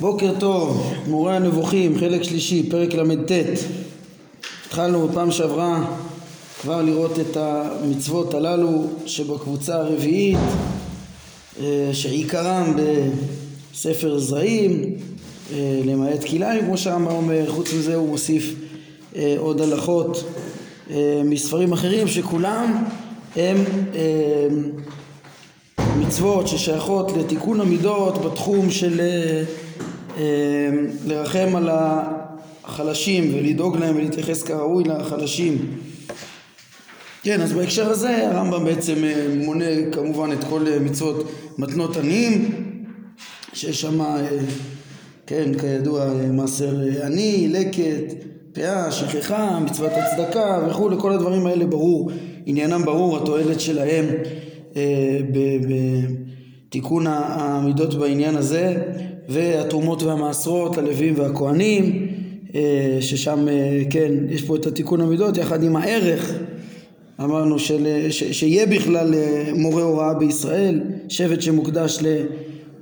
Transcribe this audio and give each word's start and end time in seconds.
בוקר 0.00 0.32
טוב, 0.38 0.92
מורה 1.06 1.36
הנבוכים, 1.36 1.98
חלק 1.98 2.22
שלישי, 2.22 2.70
פרק 2.70 2.94
ל"ט. 2.94 3.32
התחלנו 4.66 5.08
בפעם 5.08 5.30
שעברה 5.30 5.84
כבר 6.60 6.82
לראות 6.82 7.18
את 7.20 7.36
המצוות 7.36 8.34
הללו 8.34 8.86
שבקבוצה 9.06 9.74
הרביעית, 9.74 10.38
אה, 11.60 11.90
שעיקרם 11.92 12.76
בספר 13.72 14.18
זרעים, 14.18 14.96
אה, 15.52 15.80
למעט 15.84 16.24
כלאיים, 16.24 16.64
כמו 16.64 16.78
שהרמב"ם 16.78 17.12
אומר, 17.12 17.50
חוץ 17.50 17.72
מזה 17.72 17.94
הוא 17.94 18.08
מוסיף 18.08 18.54
אה, 19.16 19.36
עוד 19.38 19.60
הלכות 19.60 20.24
מספרים 21.24 21.72
אחרים 21.72 22.08
שכולם 22.08 22.84
הם 23.36 23.64
מצוות 25.98 26.48
ששייכות 26.48 27.16
לתיקון 27.16 27.60
המידות 27.60 28.24
בתחום 28.24 28.70
של 28.70 29.00
לרחם 31.06 31.56
על 31.56 31.68
החלשים 32.64 33.34
ולדאוג 33.34 33.76
להם 33.76 33.96
ולהתייחס 33.96 34.42
כראוי 34.42 34.84
לחלשים. 34.84 35.58
כן, 37.22 37.40
אז 37.40 37.52
בהקשר 37.52 37.90
הזה 37.90 38.28
הרמב"ם 38.28 38.64
בעצם 38.64 39.04
אה, 39.04 39.26
מונה 39.36 39.64
כמובן 39.92 40.32
את 40.32 40.44
כל 40.44 40.66
אה, 40.66 40.78
מצוות 40.78 41.30
מתנות 41.58 41.96
עניים, 41.96 42.50
שיש 43.52 43.80
שם, 43.80 44.00
אה, 44.00 44.26
כן, 45.26 45.58
כידוע, 45.58 46.06
מעשר 46.32 46.76
עני, 47.04 47.48
לקט, 47.48 48.14
פאה, 48.52 48.92
שכחה, 48.92 49.58
מצוות 49.60 49.92
הצדקה 49.94 50.66
וכולי, 50.68 50.96
כל 50.98 51.12
הדברים 51.12 51.46
האלה 51.46 51.66
ברור, 51.66 52.10
עניינם 52.46 52.84
ברור, 52.84 53.16
התועלת 53.16 53.60
שלהם 53.60 54.06
בתיקון 56.70 57.06
המידות 57.06 57.94
בעניין 57.94 58.36
הזה 58.36 58.82
והתרומות 59.28 60.02
והמעשרות 60.02 60.76
ללווים 60.76 61.14
והכהנים 61.16 62.06
אה, 62.54 62.98
ששם 63.00 63.48
אה, 63.48 63.82
כן 63.90 64.12
יש 64.28 64.42
פה 64.42 64.56
את 64.56 64.66
התיקון 64.66 65.00
המידות 65.00 65.36
יחד 65.36 65.62
עם 65.62 65.76
הערך 65.76 66.32
אמרנו 67.20 67.58
של, 67.58 68.06
ש, 68.10 68.24
שיהיה 68.24 68.66
בכלל 68.66 69.14
אה, 69.14 69.50
מורה 69.54 69.82
הוראה 69.82 70.14
בישראל 70.14 70.80
שבט 71.08 71.40
שמוקדש 71.40 71.98
ל, 72.02 72.22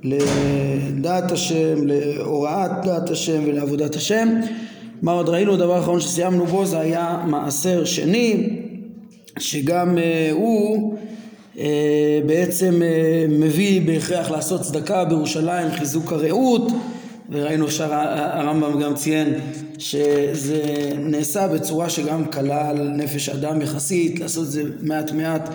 לדעת 0.03 1.31
השם 1.31 1.87
להוראת 1.87 2.71
דעת 2.83 3.09
השם 3.09 3.41
ולעבודת 3.45 3.95
השם. 3.95 4.29
מה 5.01 5.11
עוד 5.11 5.29
ראינו? 5.29 5.53
הדבר 5.53 5.73
האחרון 5.75 5.99
שסיימנו 5.99 6.45
בו 6.45 6.65
זה 6.65 6.79
היה 6.79 7.23
מעשר 7.27 7.85
שני 7.85 8.49
שגם 9.39 9.97
הוא 10.31 10.93
אה, 10.93 10.98
בעצם 12.25 12.81
אה, 12.81 13.25
מביא 13.29 13.81
בהכרח 13.81 14.31
לעשות 14.31 14.61
צדקה 14.61 15.05
בירושלים, 15.05 15.71
חיזוק 15.71 16.13
הרעות 16.13 16.71
וראינו 17.29 17.71
שהרמב"ם 17.71 18.79
גם 18.79 18.95
ציין 18.95 19.33
שזה 19.77 20.91
נעשה 20.99 21.47
בצורה 21.47 21.89
שגם 21.89 22.25
קלה 22.25 22.69
על 22.69 22.87
נפש 22.87 23.29
אדם 23.29 23.61
יחסית, 23.61 24.19
לעשות 24.19 24.45
את 24.45 24.51
זה 24.51 24.63
מעט 24.81 25.11
מעט 25.11 25.49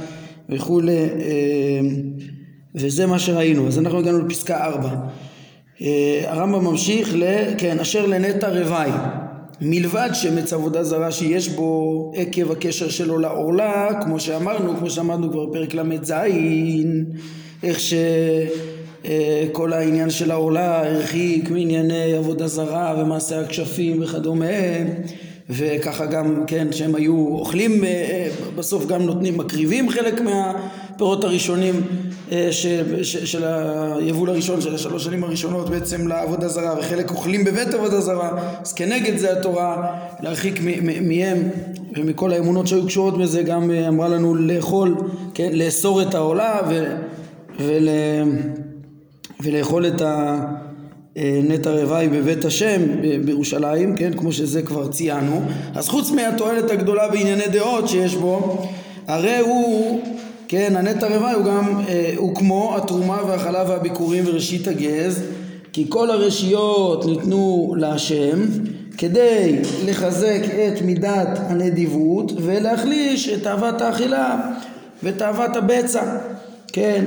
וכולי 0.49 0.99
אה, 0.99 1.81
וזה 2.75 3.07
מה 3.07 3.19
שראינו. 3.19 3.69
אז 3.69 3.79
אנחנו 3.79 3.99
הגענו 3.99 4.27
לפסקה 4.27 4.65
4. 4.65 4.91
הרמב"ם 6.27 6.65
ממשיך, 6.65 7.15
כן, 7.59 7.81
אשר 7.81 8.07
לנטע 8.07 8.49
רוואי 8.49 8.91
מלבד 9.61 10.11
שמץ 10.13 10.53
עבודה 10.53 10.85
זרה 10.85 11.13
שיש 11.13 11.49
בו 11.49 12.13
עקב 12.17 12.51
הקשר 12.51 12.89
שלו 12.89 13.19
לעורלה, 13.19 13.89
כמו 14.05 14.21
שאמרנו, 14.21 14.77
כמו 14.77 14.91
שאמרנו 14.91 15.31
כבר 15.31 15.47
בפרק 15.47 15.75
ל"ז, 15.75 16.13
איך 17.63 17.79
שכל 17.81 19.73
העניין 19.73 20.11
של 20.11 20.31
העורלה 20.31 20.81
הרחיק 20.81 21.51
מענייני 21.51 22.13
עבודה 22.13 22.49
זרה 22.49 22.95
ומעשה 22.99 23.41
הכשפים 23.41 24.03
וכדומה 24.03 24.47
וככה 25.51 26.07
גם, 26.07 26.45
כן, 26.47 26.73
שהם 26.73 26.95
היו 26.95 27.27
אוכלים, 27.29 27.85
אה, 27.85 28.29
בסוף 28.57 28.87
גם 28.87 29.03
נותנים, 29.03 29.39
מקריבים 29.39 29.91
חלק 29.91 30.21
מהפירות 30.95 31.25
הראשונים 31.25 31.81
אה, 32.33 32.49
של 33.03 33.45
היבול 33.99 34.31
הראשון 34.31 34.61
של 34.61 34.75
השלוש 34.75 35.05
שנים 35.05 35.25
הראשונות 35.25 35.71
בעצם 35.71 36.09
לעבודה 36.09 36.49
זרה 36.49 36.75
וחלק 36.79 37.11
אוכלים 37.11 37.45
בבית 37.45 37.75
עבודה 37.75 38.01
זרה 38.01 38.31
אז 38.63 38.73
כנגד 38.73 39.17
זה 39.17 39.39
התורה 39.39 39.97
להרחיק 40.21 40.61
מהם 41.03 41.39
ומכל 41.97 42.33
האמונות 42.33 42.67
שהיו 42.67 42.87
קשורות 42.87 43.19
בזה 43.19 43.43
גם 43.43 43.71
אה, 43.71 43.89
אמרה 43.89 44.09
לנו 44.09 44.35
לאכול, 44.35 44.95
כן, 45.35 45.51
לאסור 45.53 46.03
את 46.03 46.15
העולה 46.15 46.61
ו, 46.71 46.97
ול, 47.61 47.89
ולאכול 49.41 49.87
את 49.87 50.01
ה... 50.01 50.41
נטע 51.49 51.71
רוואי 51.71 52.09
בבית 52.09 52.45
השם 52.45 52.81
בירושלים, 53.25 53.97
כן, 53.97 54.13
כמו 54.19 54.33
שזה 54.33 54.63
כבר 54.63 54.89
ציינו, 54.89 55.43
אז 55.75 55.89
חוץ 55.89 56.11
מהתועלת 56.11 56.71
הגדולה 56.71 57.09
בענייני 57.09 57.47
דעות 57.53 57.89
שיש 57.89 58.15
בו, 58.15 58.67
הרי 59.09 59.39
הוא, 59.39 60.01
כן, 60.49 60.77
הנטע 60.77 61.07
רוואי 61.17 61.33
הוא 61.33 61.45
גם, 61.45 61.81
אה, 61.89 62.13
הוא 62.17 62.35
כמו 62.35 62.77
התרומה 62.77 63.19
והחלה 63.29 63.65
והביקורים 63.69 64.25
וראשית 64.27 64.69
הגז, 64.69 65.23
כי 65.73 65.87
כל 65.89 66.11
הרשיות 66.11 67.07
ניתנו 67.07 67.75
להשם 67.79 68.41
כדי 68.99 69.59
לחזק 69.87 70.41
את 70.69 70.83
מידת 70.83 71.39
הנדיבות 71.49 72.33
ולהחליש 72.37 73.29
את 73.29 73.43
תאוות 73.43 73.81
האכילה 73.81 74.51
ותאוות 75.03 75.57
הבצע, 75.57 76.03
כן, 76.73 77.05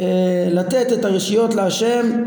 אה, 0.00 0.48
לתת 0.50 0.92
את 0.92 1.04
הרשיות 1.04 1.54
להשם 1.54 2.22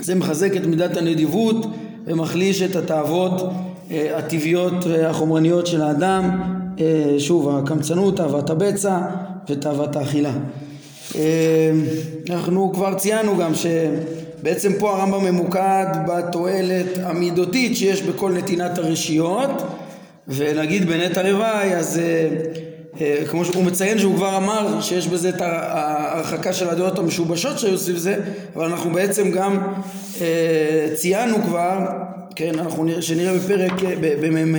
זה 0.00 0.14
מחזק 0.14 0.56
את 0.56 0.66
מידת 0.66 0.96
הנדיבות 0.96 1.66
ומחליש 2.06 2.62
את 2.62 2.76
התאוות 2.76 3.42
אה, 3.90 4.18
הטבעיות 4.18 4.84
והחומרניות 4.88 5.66
של 5.66 5.82
האדם, 5.82 6.40
אה, 6.80 7.14
שוב 7.18 7.56
הקמצנות, 7.56 8.16
תאוות 8.16 8.50
הבצע 8.50 8.98
ותאוות 9.48 9.96
האכילה. 9.96 10.32
אה, 11.14 11.70
אנחנו 12.30 12.72
כבר 12.74 12.94
ציינו 12.94 13.36
גם 13.36 13.52
שבעצם 13.54 14.72
פה 14.78 14.96
הרמב"ם 14.96 15.24
ממוקד 15.24 15.86
בתועלת 16.08 16.98
המידותית 17.02 17.76
שיש 17.76 18.02
בכל 18.02 18.32
נתינת 18.32 18.78
הרשיות 18.78 19.50
ונגיד 20.28 20.86
בנטע 20.86 21.22
רוואי 21.22 21.74
אז 21.74 22.00
אה, 23.00 23.26
כמו 23.30 23.44
שהוא 23.44 23.64
מציין 23.64 23.98
שהוא 23.98 24.16
כבר 24.16 24.36
אמר 24.36 24.80
שיש 24.80 25.06
בזה 25.06 25.28
את 25.28 25.40
ההרחקה 25.40 26.52
של 26.52 26.68
הדעות 26.68 26.98
המשובשות 26.98 27.58
שהיו 27.58 27.78
סביב 27.78 27.96
זה 27.96 28.16
אבל 28.56 28.64
אנחנו 28.64 28.92
בעצם 28.92 29.30
גם 29.30 29.58
אה, 30.20 30.88
ציינו 30.94 31.36
כבר 31.42 31.78
כן 32.36 32.58
אנחנו 32.58 32.84
נראה, 32.84 33.02
שנראה 33.02 33.34
בפרק 33.34 33.72
אה, 33.84 33.94
במ"ה 34.20 34.58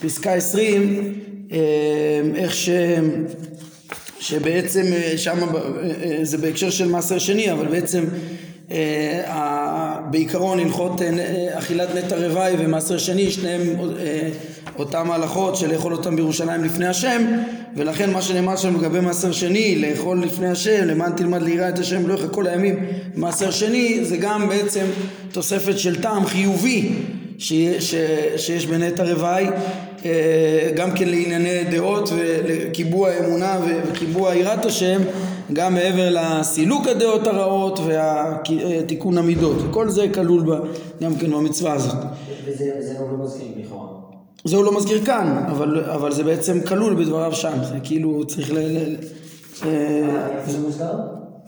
פסקה 0.00 0.34
עשרים 0.34 1.14
איך 2.34 2.54
ש... 2.54 2.70
שבעצם 4.20 4.84
שם 5.16 5.38
זה 6.22 6.38
בהקשר 6.38 6.70
של 6.70 6.88
מעשר 6.88 7.18
שני 7.18 7.52
אבל 7.52 7.66
בעצם 7.66 8.04
בעיקרון 10.10 10.60
הלכות 10.60 11.00
אכילת 11.50 11.88
נטע 11.94 12.16
רוואי 12.16 12.54
ומעשר 12.58 12.98
שני 12.98 13.30
שניהם 13.30 13.62
אותם 14.78 15.10
ההלכות 15.10 15.56
של 15.56 15.72
לאכול 15.72 15.92
אותם 15.92 16.16
בירושלים 16.16 16.64
לפני 16.64 16.86
השם 16.86 17.22
ולכן 17.76 18.10
מה 18.10 18.22
שנאמר 18.22 18.56
שם 18.56 18.80
לגבי 18.80 19.00
מעשר 19.00 19.32
שני 19.32 19.78
לאכול 19.78 20.22
לפני 20.22 20.48
השם 20.48 20.84
למען 20.84 21.12
תלמד 21.12 21.42
ליראה 21.42 21.68
את 21.68 21.78
השם 21.78 22.06
לא 22.06 22.14
יחכה 22.14 22.28
כל 22.28 22.46
הימים 22.46 22.86
מעשר 23.14 23.50
שני 23.50 24.04
זה 24.04 24.16
גם 24.16 24.48
בעצם 24.48 24.84
תוספת 25.32 25.78
של 25.78 26.02
טעם 26.02 26.26
חיובי 26.26 26.88
שיש, 27.38 28.66
בנטע 28.70 29.04
רוואי 29.04 29.46
אה, 29.46 29.50
גם 30.74 30.90
כן 30.90 31.08
לענייני 31.08 31.64
דעות 31.70 32.10
ולקיבוע 32.16 33.10
האמונה 33.10 33.58
וקיבוע 33.66 34.34
יראת 34.34 34.64
השם 34.64 35.00
גם 35.52 35.74
מעבר 35.74 36.08
לסילוק 36.10 36.86
הדעות 36.86 37.26
הרעות 37.26 37.80
ותיקון 37.80 39.18
המידות. 39.18 39.56
כל 39.70 39.88
זה 39.88 40.06
כלול 40.14 40.60
גם 41.02 41.16
כן 41.16 41.30
במצווה 41.30 41.72
הזאת. 41.72 41.96
וזה 42.46 42.94
לא 43.00 43.24
מזכיר 43.24 43.46
לכאורה. 43.56 43.88
זה 44.44 44.56
הוא 44.56 44.64
לא 44.64 44.76
מזכיר 44.76 45.04
כאן, 45.04 45.44
אבל, 45.50 45.84
אבל 45.84 46.12
זה 46.12 46.24
בעצם 46.24 46.60
כלול 46.60 46.94
בדבריו 46.94 47.32
שם, 47.34 47.52
זה 47.62 47.78
כאילו 47.84 48.26
צריך 48.26 48.52
ל... 48.52 48.58
ל 48.58 48.96
אה, 49.64 50.36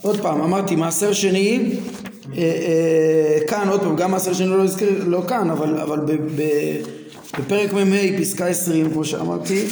עוד 0.03 0.21
פעם, 0.21 0.41
אמרתי 0.41 0.77
מעשר 0.77 1.13
שני, 1.13 1.73
אה, 2.37 2.43
אה, 2.43 3.47
כאן 3.47 3.69
עוד 3.69 3.81
פעם, 3.81 3.97
גם 3.97 4.11
מעשר 4.11 4.33
שני 4.33 4.47
לא 4.47 4.65
הזכיר, 4.65 5.05
לא 5.07 5.23
כאן, 5.29 5.51
אבל, 5.51 5.79
אבל 5.79 5.99
ב, 5.99 6.13
ב, 6.13 6.43
בפרק 7.39 7.73
מ"ה 7.73 8.19
פסקה 8.21 8.47
20 8.47 8.91
כמו 8.93 9.05
שאמרתי, 9.05 9.65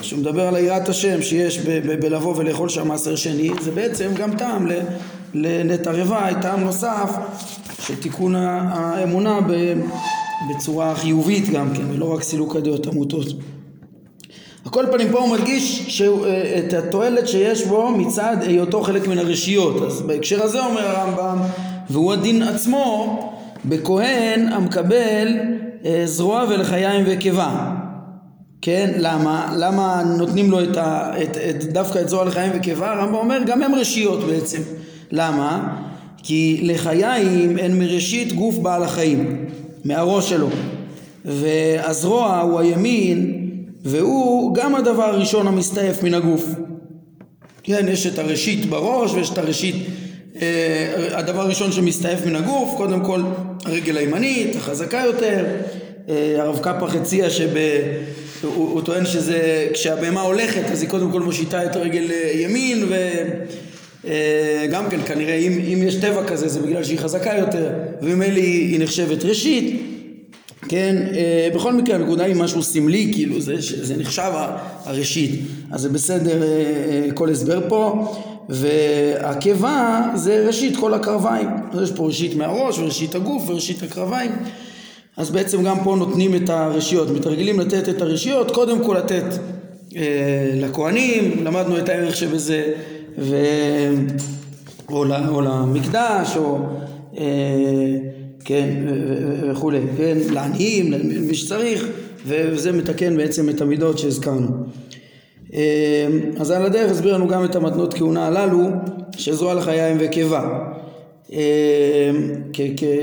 שהוא 0.00 0.20
מדבר 0.20 0.42
על 0.42 0.56
יראת 0.56 0.88
השם 0.88 1.22
שיש 1.22 1.58
בלבוא 2.00 2.36
ולאכול 2.36 2.68
שם 2.68 2.88
מעשר 2.88 3.16
שני, 3.16 3.50
זה 3.60 3.70
בעצם 3.70 4.10
גם 4.16 4.36
טעם 4.36 4.68
לנטע 5.34 5.92
רוואי, 5.92 6.34
טעם 6.42 6.60
נוסף 6.60 7.10
של 7.80 7.96
תיקון 7.96 8.34
האמונה. 8.36 9.38
בצורה 10.48 10.94
חיובית 10.94 11.50
גם 11.50 11.74
כן, 11.74 11.82
ולא 11.90 12.14
רק 12.14 12.22
סילוק 12.22 12.56
הדעות 12.56 12.86
עמותות. 12.86 13.26
על 14.64 14.70
כל 14.70 14.84
פנים 14.92 15.08
פה 15.12 15.18
הוא 15.18 15.36
מדגיש 15.36 16.02
אה, 16.02 16.58
את 16.58 16.72
התועלת 16.72 17.28
שיש 17.28 17.66
בו 17.66 17.90
מצד 17.90 18.36
היותו 18.40 18.82
חלק 18.82 19.08
מן 19.08 19.18
הרשיות. 19.18 19.82
אז 19.82 20.02
בהקשר 20.02 20.42
הזה 20.42 20.64
אומר 20.64 20.86
הרמב"ם, 20.86 21.38
והוא 21.90 22.12
הדין 22.12 22.42
עצמו, 22.42 23.18
בכהן 23.64 24.48
המקבל 24.52 25.28
זרוע 26.04 26.44
ולחיים 26.48 27.04
וקיבה. 27.06 27.74
כן, 28.62 28.90
למה? 28.96 29.54
למה 29.58 30.02
נותנים 30.18 30.50
לו 30.50 30.64
את 30.64 30.76
ה, 30.76 31.12
את, 31.22 31.36
את, 31.36 31.64
דווקא 31.64 31.98
את 31.98 32.08
זרוע 32.08 32.24
לחיים 32.24 32.52
וקיבה? 32.54 32.92
הרמב"ם 32.92 33.14
אומר, 33.14 33.38
גם 33.46 33.62
הם 33.62 33.74
רשיות 33.74 34.24
בעצם. 34.24 34.60
למה? 35.10 35.76
כי 36.22 36.60
לחיים 36.62 37.58
הן 37.58 37.78
מראשית 37.78 38.32
גוף 38.32 38.58
בעל 38.58 38.82
החיים, 38.82 39.44
מהראש 39.84 40.30
שלו. 40.30 40.48
והזרוע 41.24 42.40
הוא 42.40 42.60
הימין, 42.60 43.48
והוא 43.84 44.54
גם 44.54 44.74
הדבר 44.74 45.02
הראשון 45.02 45.46
המסתעף 45.46 46.02
מן 46.02 46.14
הגוף. 46.14 46.46
כן, 47.62 47.86
יש 47.88 48.06
את 48.06 48.18
הראשית 48.18 48.66
בראש 48.66 49.14
ויש 49.14 49.30
את 49.30 49.38
הראשית, 49.38 49.74
אה, 49.76 49.82
הדבר 51.10 51.40
הראשון 51.40 51.72
שמסתעף 51.72 52.26
מן 52.26 52.36
הגוף, 52.36 52.74
קודם 52.76 53.04
כל 53.04 53.22
הרגל 53.64 53.96
הימנית, 53.96 54.56
החזקה 54.56 55.02
יותר. 55.06 55.44
אה, 56.08 56.36
הרב 56.38 56.58
קפח 56.58 56.94
הציע 56.94 57.30
שהוא 57.30 57.50
הוא 58.42 58.82
טוען 58.82 59.06
שזה, 59.06 59.68
כשהבהמה 59.72 60.20
הולכת 60.20 60.70
אז 60.72 60.82
היא 60.82 60.90
קודם 60.90 61.12
כל 61.12 61.20
מושיטה 61.20 61.64
את 61.64 61.76
רגל 61.76 62.10
אה, 62.10 62.30
ימין 62.34 62.84
וגם 64.04 64.90
כן 64.90 65.00
כנראה 65.06 65.34
אם, 65.34 65.52
אם 65.52 65.82
יש 65.86 65.94
טבע 65.94 66.24
כזה 66.24 66.48
זה 66.48 66.60
בגלל 66.60 66.84
שהיא 66.84 66.98
חזקה 66.98 67.34
יותר 67.38 67.70
וממילא 68.02 68.36
היא, 68.38 68.72
היא 68.72 68.80
נחשבת 68.80 69.24
ראשית. 69.24 69.92
כן, 70.68 70.96
אה, 71.14 71.48
בכל 71.54 71.72
מקרה 71.72 71.96
הנקודה 71.96 72.24
היא 72.24 72.36
משהו 72.36 72.62
סמלי, 72.62 73.10
כאילו 73.14 73.40
זה, 73.40 73.54
זה 73.58 73.96
נחשב 73.96 74.30
הראשית, 74.84 75.40
אז 75.70 75.80
זה 75.80 75.88
בסדר 75.88 76.42
אה, 76.42 76.48
אה, 76.48 77.12
כל 77.14 77.30
הסבר 77.30 77.68
פה, 77.68 78.12
והקיבה 78.48 80.02
זה 80.14 80.44
ראשית 80.46 80.76
כל 80.76 80.94
הקרביים, 80.94 81.48
יש 81.82 81.92
פה 81.92 82.06
ראשית 82.06 82.34
מהראש 82.34 82.78
וראשית 82.78 83.14
הגוף 83.14 83.42
וראשית 83.48 83.82
הקרביים, 83.82 84.30
אז 85.16 85.30
בעצם 85.30 85.62
גם 85.62 85.76
פה 85.84 85.96
נותנים 85.96 86.34
את 86.34 86.50
הרשיות, 86.50 87.10
מתרגלים 87.10 87.60
לתת 87.60 87.88
את 87.88 88.02
הרשיות, 88.02 88.50
קודם 88.50 88.84
כל 88.84 88.96
לתת 88.98 89.24
אה, 89.96 90.50
לכהנים, 90.54 91.44
למדנו 91.44 91.78
את 91.78 91.88
הערך 91.88 92.16
שבזה, 92.16 92.72
ו... 93.18 93.36
או, 94.88 95.04
או 95.28 95.40
למקדש, 95.40 96.36
או... 96.36 96.58
אה, 97.18 97.96
כן, 98.44 98.68
וכולי, 99.50 99.78
כן, 99.96 100.18
לעניים, 100.30 100.92
למי 100.92 101.34
שצריך, 101.34 101.86
וזה 102.26 102.72
מתקן 102.72 103.16
בעצם 103.16 103.48
את 103.48 103.60
המידות 103.60 103.98
שהזכרנו. 103.98 104.48
אמ, 105.52 105.58
אז 106.40 106.50
על 106.50 106.66
הדרך 106.66 106.90
הסביר 106.90 107.14
לנו 107.14 107.28
גם 107.28 107.44
את 107.44 107.56
המתנות 107.56 107.94
כהונה 107.94 108.26
הללו, 108.26 108.68
שזרוע 109.16 109.54
לחיים 109.54 109.96
וקיבה. 110.00 110.58
אמ, 111.32 111.38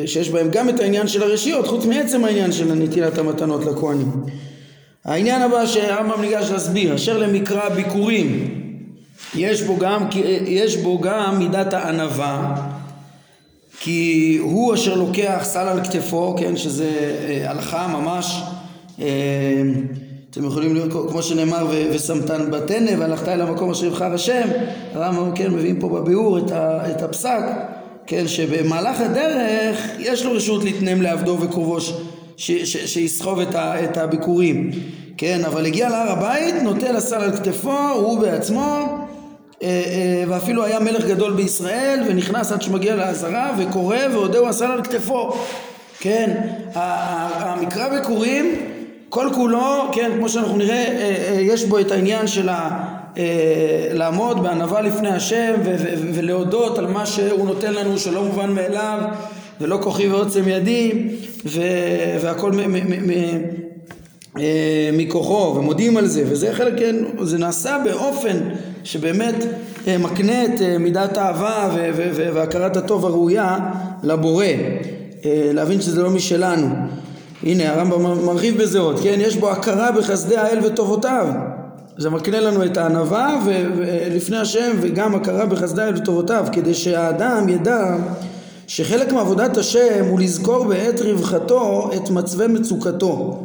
שיש 0.06 0.30
בהם 0.30 0.48
גם 0.52 0.70
את 0.70 0.80
העניין 0.80 1.08
של 1.08 1.24
הרשיות, 1.24 1.68
חוץ 1.68 1.86
מעצם 1.86 2.26
העניין 2.26 2.52
של 2.52 2.74
נטילת 2.74 3.18
המתנות 3.18 3.66
לכהנים. 3.66 4.12
העניין 5.06 5.42
הבא 5.42 5.66
שהרמב"ם 5.66 6.22
ניגש 6.22 6.52
להסביר, 6.52 6.96
אשר 6.96 7.18
למקרא 7.18 7.70
ביקורים, 7.70 8.56
יש 9.36 9.62
בו 9.62 9.78
גם, 9.78 10.08
יש 10.46 10.78
בו 10.78 11.00
גם 11.00 11.40
מידת 11.40 11.74
הענווה 11.74 12.56
כי 13.80 14.38
הוא 14.42 14.74
אשר 14.74 14.96
לוקח 14.96 15.40
סל 15.44 15.68
על 15.68 15.84
כתפו, 15.84 16.36
כן, 16.38 16.58
שזה 16.58 16.90
אה, 17.28 17.52
הלכה 17.52 17.88
ממש, 17.88 18.42
אה, 19.02 19.06
אתם 20.32 20.46
יכולים 20.46 20.76
לראות, 20.76 21.12
כמו 21.12 21.24
שנאמר, 21.24 21.68
ושמתן 21.92 22.52
בתנא 22.52 22.92
והלכת 23.00 23.28
אל 23.28 23.42
המקום 23.42 23.72
אשר 23.72 23.86
יבחר 23.86 24.14
השם, 24.14 24.48
הרמב"ם, 24.94 25.32
כן, 25.36 25.52
מביאים 25.52 25.80
פה 25.80 25.90
בביאור 25.90 26.38
את, 26.38 26.52
ה, 26.52 26.92
את 26.92 27.02
הפסק, 27.02 27.42
כן, 28.08 28.28
שבמהלך 28.28 29.02
הדרך 29.02 29.80
יש 30.00 30.26
לו 30.26 30.32
רשות 30.32 30.64
להתנם 30.64 31.02
לעבדו 31.02 31.38
וקרובו 31.42 31.78
שיסחוב 32.38 33.40
את, 33.40 33.56
ה, 33.56 33.84
את 33.84 33.98
הביקורים, 33.98 34.72
כן, 35.18 35.42
אבל 35.46 35.66
הגיע 35.66 35.90
להר 35.90 36.12
הבית, 36.12 36.56
נוטל 36.64 36.96
הסל 36.96 37.22
על 37.22 37.38
כתפו, 37.38 37.90
הוא 37.96 38.20
בעצמו, 38.20 38.78
אה, 39.64 39.68
אה, 39.68 40.24
ואפילו 40.28 40.64
היה 40.64 40.80
מלך 40.80 41.06
גדול 41.06 41.34
בישראל 41.34 42.04
ונכנס 42.08 42.52
עד 42.52 42.62
שמגיע 42.62 42.96
לעזרה 42.96 43.52
וקורא 43.58 43.98
ועודהו 44.12 44.48
הסל 44.48 44.72
על 44.72 44.84
כתפו. 44.84 45.32
כן 46.00 46.42
המקרא 46.74 48.00
בקורים 48.00 48.56
כל 49.10 49.28
כולו 49.34 49.90
כן 49.92 50.12
כמו 50.18 50.30
שאנחנו 50.30 50.58
נראה 50.58 50.86
אה, 50.86 51.38
יש 51.42 51.66
בו 51.66 51.80
את 51.80 51.92
העניין 51.92 52.28
של 52.28 52.50
ה... 52.50 52.86
לעמוד 53.94 54.44
בענווה 54.44 54.82
לפני 54.82 55.10
השם 55.10 55.54
ולהודות 56.14 56.78
על 56.78 56.88
מה 56.88 57.06
שהוא 57.06 57.46
נותן 57.46 57.74
לנו 57.74 57.98
שלא 57.98 58.24
מובן 58.24 58.52
מאליו 58.52 59.00
ולא 59.62 59.80
כוחי 59.82 60.08
ועוצם 60.08 60.44
ידי 60.48 61.08
והכל 62.22 62.52
מכוחו 64.94 65.56
ומודים 65.56 65.98
על 65.98 66.08
זה 66.08 66.24
וזה 66.26 66.54
חלק 66.54 66.80
כן 66.80 66.96
זה 67.22 67.38
נעשה 67.38 67.78
באופן 67.86 68.38
שבאמת 68.84 69.36
אה, 69.88 69.98
מקנה 69.98 70.46
את 70.46 70.62
אה, 70.62 70.78
מידת 70.78 71.18
האהבה 71.18 71.70
והכרת 72.16 72.78
הטוב 72.78 73.06
הראויה 73.06 73.58
לבורא, 74.04 74.46
אה, 75.26 75.52
להבין 75.54 75.82
שזה 75.82 76.04
לא 76.04 76.10
משלנו. 76.10 76.68
הנה 77.44 77.74
הרמב"ם 77.74 78.26
מרחיב 78.26 78.62
בזה 78.62 78.80
עוד, 78.80 79.00
כן? 79.04 79.16
יש 79.18 79.36
בו 79.36 79.52
הכרה 79.52 79.92
בחסדי 79.92 80.38
האל 80.38 80.60
וטובותיו. 80.66 81.28
זה 81.98 82.10
מקנה 82.10 82.40
לנו 82.40 82.66
את 82.66 82.78
הענווה 82.78 83.40
לפני 84.16 84.38
השם 84.38 84.72
וגם 84.82 85.16
הכרה 85.16 85.46
בחסדי 85.46 85.82
האל 85.82 85.96
וטובותיו, 85.96 86.46
כדי 86.52 86.74
שהאדם 86.74 87.50
ידע 87.50 87.96
שחלק 88.68 89.14
מעבודת 89.14 89.58
השם 89.58 90.06
הוא 90.10 90.20
לזכור 90.20 90.66
בעת 90.66 91.02
רווחתו 91.02 91.90
את 91.96 92.10
מצבי 92.10 92.48
מצוקתו. 92.48 93.44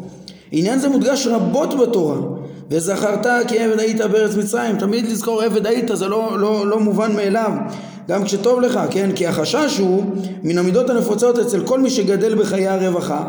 עניין 0.53 0.79
זה 0.79 0.89
מודגש 0.89 1.27
רבות 1.27 1.79
בתורה. 1.79 2.17
וזכרת 2.71 3.27
כי 3.49 3.59
עבד 3.59 3.79
היית 3.79 4.01
בארץ 4.01 4.37
מצרים 4.37 4.79
תמיד 4.79 5.07
לזכור 5.07 5.43
עבד 5.43 5.67
היית 5.67 5.91
זה 5.95 6.09
לא, 6.09 6.39
לא, 6.39 6.67
לא 6.67 6.81
מובן 6.81 7.17
מאליו 7.17 7.53
גם 8.09 8.25
כשטוב 8.25 8.61
לך 8.61 8.81
כן 8.91 9.11
כי 9.15 9.27
החשש 9.27 9.79
הוא 9.79 10.05
מן 10.43 10.59
המידות 10.59 10.91
הנפוצות 10.91 11.39
אצל 11.39 11.67
כל 11.67 11.81
מי 11.81 11.91
שגדל 11.91 12.35
בחיי 12.35 12.69
הרווחה 12.69 13.25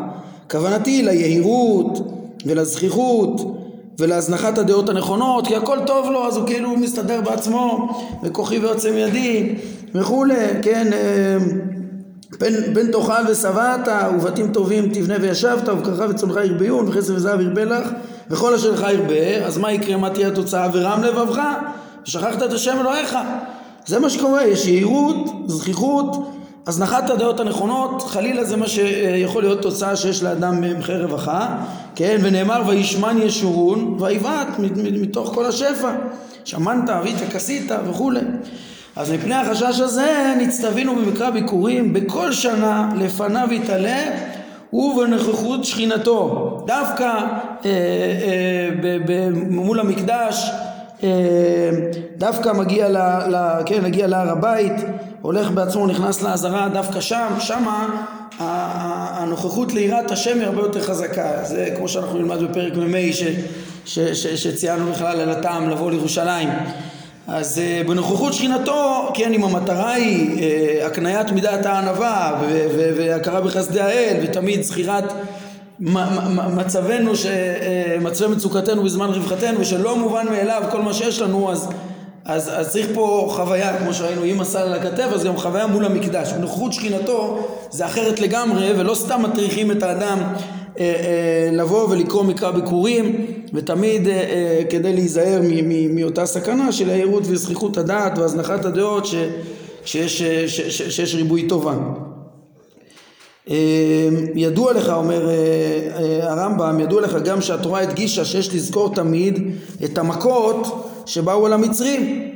כוונתי 0.51 1.03
ליהירות 1.03 1.99
ולזכיחות 2.45 3.61
ולהזנחת 3.99 4.57
הדעות 4.57 4.89
הנכונות 4.89 5.47
כי 5.47 5.55
הכל 5.55 5.77
טוב 5.85 6.11
לו 6.11 6.27
אז 6.27 6.37
הוא 6.37 6.47
כאילו 6.47 6.77
מסתדר 6.77 7.21
בעצמו 7.21 7.89
וכוחי 8.23 8.59
ועוצם 8.59 8.93
ידי 8.97 9.55
וכולי 9.95 10.35
כן 10.61 10.93
אה, 10.93 11.37
בן, 12.39 12.73
בן 12.73 12.91
תאכל 12.91 13.31
ושבעת 13.31 13.87
ובתים 14.15 14.51
טובים 14.51 14.89
תבנה 14.93 15.15
וישבת 15.21 15.69
ובקרך 15.69 16.09
וצונך 16.09 16.35
ירביון 16.35 16.87
וכסף 16.87 17.13
וזהב 17.15 17.41
ירבה 17.41 17.65
לך 17.65 17.89
וכל 18.29 18.53
אשר 18.53 18.71
לך 18.71 18.85
ירבה 18.93 19.45
אז 19.45 19.57
מה 19.57 19.71
יקרה 19.71 19.97
מה 19.97 20.09
תהיה 20.09 20.27
התוצאה? 20.27 20.69
ורם 20.73 21.03
לבבך 21.03 21.41
ושכחת 22.05 22.43
את 22.43 22.53
השם 22.53 22.77
אלוהיך. 22.79 23.17
זה 23.85 23.99
מה 23.99 24.09
שקורה 24.09 24.45
יש 24.45 24.67
יהירות 24.67 25.29
זכיחות 25.47 26.31
הזנחת 26.67 27.09
הדעות 27.09 27.39
הנכונות 27.39 28.01
חלילה 28.01 28.43
זה 28.43 28.57
מה 28.57 28.67
שיכול 28.67 29.43
להיות 29.43 29.61
תוצאה 29.61 29.95
שיש 29.95 30.23
לאדם 30.23 30.61
ממחי 30.61 30.97
רווחה 30.97 31.57
כן 31.95 32.17
ונאמר 32.23 32.63
וישמן 32.67 33.17
ישורון 33.21 33.97
ויבעט 33.99 34.47
מתוך 34.75 35.33
כל 35.33 35.45
השפע 35.45 35.91
שמנת 36.45 36.89
אבית 36.89 37.15
כסית 37.31 37.71
וכולי. 37.89 38.19
אז 38.95 39.11
מפני 39.11 39.35
החשש 39.35 39.79
הזה 39.79 40.33
נצטווינו 40.37 40.95
במקרא 40.95 41.29
ביקורים 41.29 41.93
בכל 41.93 42.31
שנה 42.31 42.91
לפניו 42.95 43.47
יתעלה 43.51 44.03
ובנוכחות 44.73 45.65
שכינתו. 45.65 46.63
דווקא 46.67 47.05
אה, 47.05 47.69
אה, 49.09 49.29
מול 49.49 49.79
המקדש 49.79 50.51
אה, 51.03 51.09
דווקא 52.17 52.53
מגיע, 52.53 52.89
ל, 52.89 52.97
ל, 53.35 53.61
כן, 53.65 53.83
מגיע 53.83 54.07
להר 54.07 54.29
הבית 54.29 54.73
הולך 55.25 55.51
בעצמו 55.51 55.87
נכנס 55.87 56.21
לעזרה 56.21 56.69
דווקא 56.69 57.01
שם 57.01 57.27
שמה 57.39 58.05
הנוכחות 58.39 59.73
ליראת 59.73 60.11
השם 60.11 60.39
היא 60.39 60.45
הרבה 60.45 60.61
יותר 60.61 60.81
חזקה. 60.81 61.43
זה 61.43 61.69
כמו 61.77 61.87
שאנחנו 61.87 62.17
נלמד 62.19 62.43
בפרק 62.43 62.73
מ"ה 62.77 62.97
שציינו 64.35 64.91
בכלל 64.91 65.19
על 65.19 65.29
הטעם 65.29 65.69
לבוא 65.69 65.91
לירושלים. 65.91 66.49
אז 67.27 67.61
uh, 67.61 67.87
בנוכחות 67.87 68.33
שכינתו, 68.33 69.11
כן, 69.13 69.33
אם 69.33 69.43
המטרה 69.43 69.91
היא 69.91 70.37
uh, 70.37 70.85
הקניית 70.85 71.31
מידת 71.31 71.65
הענווה 71.65 72.41
והכרה 72.97 73.41
בחסדי 73.41 73.81
האל 73.81 74.17
ותמיד 74.23 74.61
זכירת 74.61 75.13
מצבנו, 76.55 77.15
ש, 77.15 77.25
uh, 77.25 77.27
מצבי 78.01 78.27
מצוקתנו 78.27 78.83
בזמן 78.83 79.09
רווחתנו 79.09 79.59
ושלא 79.59 79.97
מובן 79.97 80.25
מאליו 80.29 80.63
כל 80.71 80.81
מה 80.81 80.93
שיש 80.93 81.21
לנו 81.21 81.51
אז, 81.51 81.69
אז, 82.25 82.49
אז 82.53 82.69
צריך 82.69 82.87
פה 82.93 83.27
חוויה 83.35 83.77
כמו 83.77 83.93
שראינו 83.93 84.23
עם 84.23 84.41
הסל 84.41 84.57
על 84.57 84.73
הכתף 84.73 85.07
אז 85.13 85.23
גם 85.23 85.37
חוויה 85.37 85.67
מול 85.67 85.85
המקדש 85.85 86.33
בנוכחות 86.33 86.73
שכינתו 86.73 87.47
זה 87.71 87.85
אחרת 87.85 88.19
לגמרי 88.19 88.71
ולא 88.77 88.95
סתם 88.95 89.21
מטריחים 89.23 89.71
את 89.71 89.83
האדם 89.83 90.17
אה, 90.19 90.33
אה, 90.79 91.49
לבוא 91.51 91.89
ולקרוא 91.89 92.23
מקרא 92.23 92.51
ביקורים 92.51 93.25
ותמיד 93.53 94.07
אה, 94.07 94.61
כדי 94.69 94.93
להיזהר 94.93 95.41
מאותה 95.89 96.25
סכנה 96.25 96.71
של 96.71 96.89
העירות 96.89 97.23
וזכיחות 97.25 97.77
הדעת 97.77 98.17
והזנחת 98.17 98.65
הדעות 98.65 99.05
שיש, 99.85 100.21
שיש 100.69 101.15
ריבוי 101.15 101.47
טובה. 101.47 101.73
אה, 103.49 104.09
ידוע 104.35 104.73
לך, 104.73 104.89
אומר 104.89 105.29
אה, 105.29 105.33
אה, 105.33 106.31
הרמב"ם, 106.31 106.79
ידוע 106.79 107.01
לך 107.01 107.15
גם 107.23 107.41
שהתורה 107.41 107.81
הדגישה 107.81 108.25
שיש 108.25 108.55
לזכור 108.55 108.95
תמיד 108.95 109.39
את 109.83 109.97
המכות 109.97 110.84
שבאו 111.05 111.45
על 111.45 111.53
המצרים. 111.53 112.31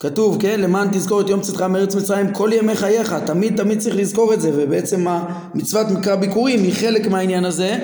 כתוב, 0.00 0.36
כן, 0.40 0.60
למען 0.60 0.88
תזכור 0.92 1.20
את 1.20 1.28
יום 1.28 1.40
צאתך 1.40 1.62
מארץ 1.62 1.94
מצרים 1.94 2.32
כל 2.32 2.50
ימי 2.52 2.74
חייך, 2.74 3.14
תמיד 3.26 3.56
תמיד 3.56 3.78
צריך 3.78 3.96
לזכור 3.96 4.34
את 4.34 4.40
זה, 4.40 4.50
ובעצם 4.56 5.06
המצוות 5.08 5.86
מקרא 5.90 6.14
ביקורים 6.16 6.62
היא 6.62 6.72
חלק 6.74 7.06
מהעניין 7.06 7.44
הזה, 7.44 7.78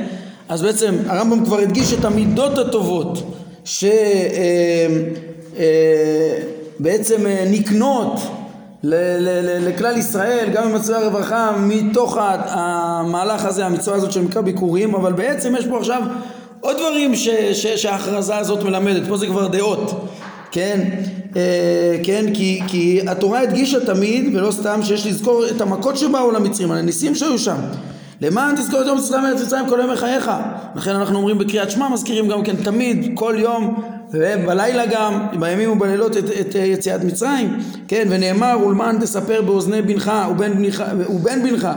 אז 0.49 0.63
בעצם 0.63 0.95
הרמב"ם 1.07 1.45
כבר 1.45 1.59
הדגיש 1.59 1.93
את 1.93 2.05
המידות 2.05 2.59
הטובות 2.59 3.39
שבעצם 6.81 7.27
נקנות 7.51 8.21
לכלל 8.83 9.97
ישראל, 9.97 10.49
גם 10.53 10.73
במצבי 10.73 10.95
הרווחה, 10.95 11.57
מתוך 11.61 12.19
המהלך 12.21 13.45
הזה, 13.45 13.67
המצווה 13.67 13.97
הזאת 13.97 14.13
שנקרא 14.13 14.41
ביקורים, 14.43 14.95
אבל 14.95 15.13
בעצם 15.13 15.55
יש 15.59 15.67
פה 15.67 15.79
עכשיו 15.79 16.03
עוד 16.61 16.77
דברים 16.77 17.15
ש, 17.15 17.29
ש, 17.29 17.67
שההכרזה 17.67 18.37
הזאת 18.37 18.63
מלמדת, 18.63 19.09
פה 19.09 19.17
זה 19.17 19.27
כבר 19.27 19.47
דעות, 19.47 20.07
כן, 20.55 20.89
אה, 21.37 21.97
כן, 22.03 22.25
כי, 22.35 22.61
כי 22.67 23.01
התורה 23.07 23.41
הדגישה 23.41 23.87
תמיד, 23.87 24.37
ולא 24.37 24.51
סתם, 24.51 24.81
שיש 24.83 25.07
לזכור 25.07 25.45
את 25.57 25.61
המכות 25.61 25.97
שבאו 25.97 26.31
למצרים, 26.31 26.71
על 26.71 26.79
הניסים 26.79 27.15
שהיו 27.15 27.39
שם. 27.39 27.57
למען 28.21 28.57
תזכור 28.57 28.81
את 28.81 28.87
יום 28.87 29.01
צאתך 29.01 29.15
מארץ 29.23 29.43
מצרים 29.43 29.69
כל 29.69 29.81
ימי 29.85 29.97
חייך. 29.97 30.31
לכן 30.77 30.91
אנחנו 30.91 31.17
אומרים 31.17 31.39
בקריאת 31.39 31.71
שמע, 31.71 31.89
מזכירים 31.89 32.29
גם 32.29 32.43
כן 32.43 32.57
תמיד, 32.57 33.11
כל 33.15 33.35
יום, 33.39 33.83
ובלילה 34.11 34.87
גם, 34.87 35.27
בימים 35.41 35.71
ובלילות 35.71 36.17
את, 36.17 36.25
את 36.41 36.55
יציאת 36.55 37.05
מצרים, 37.05 37.59
כן, 37.89 38.07
ונאמר 38.11 38.57
ולמען 38.67 39.01
תספר 39.01 39.43
באוזני 39.43 39.83
בנך 39.83 40.13
ובן 40.31 40.59
בנך, 40.59 40.85
ובן 41.11 41.43
בנך 41.43 41.69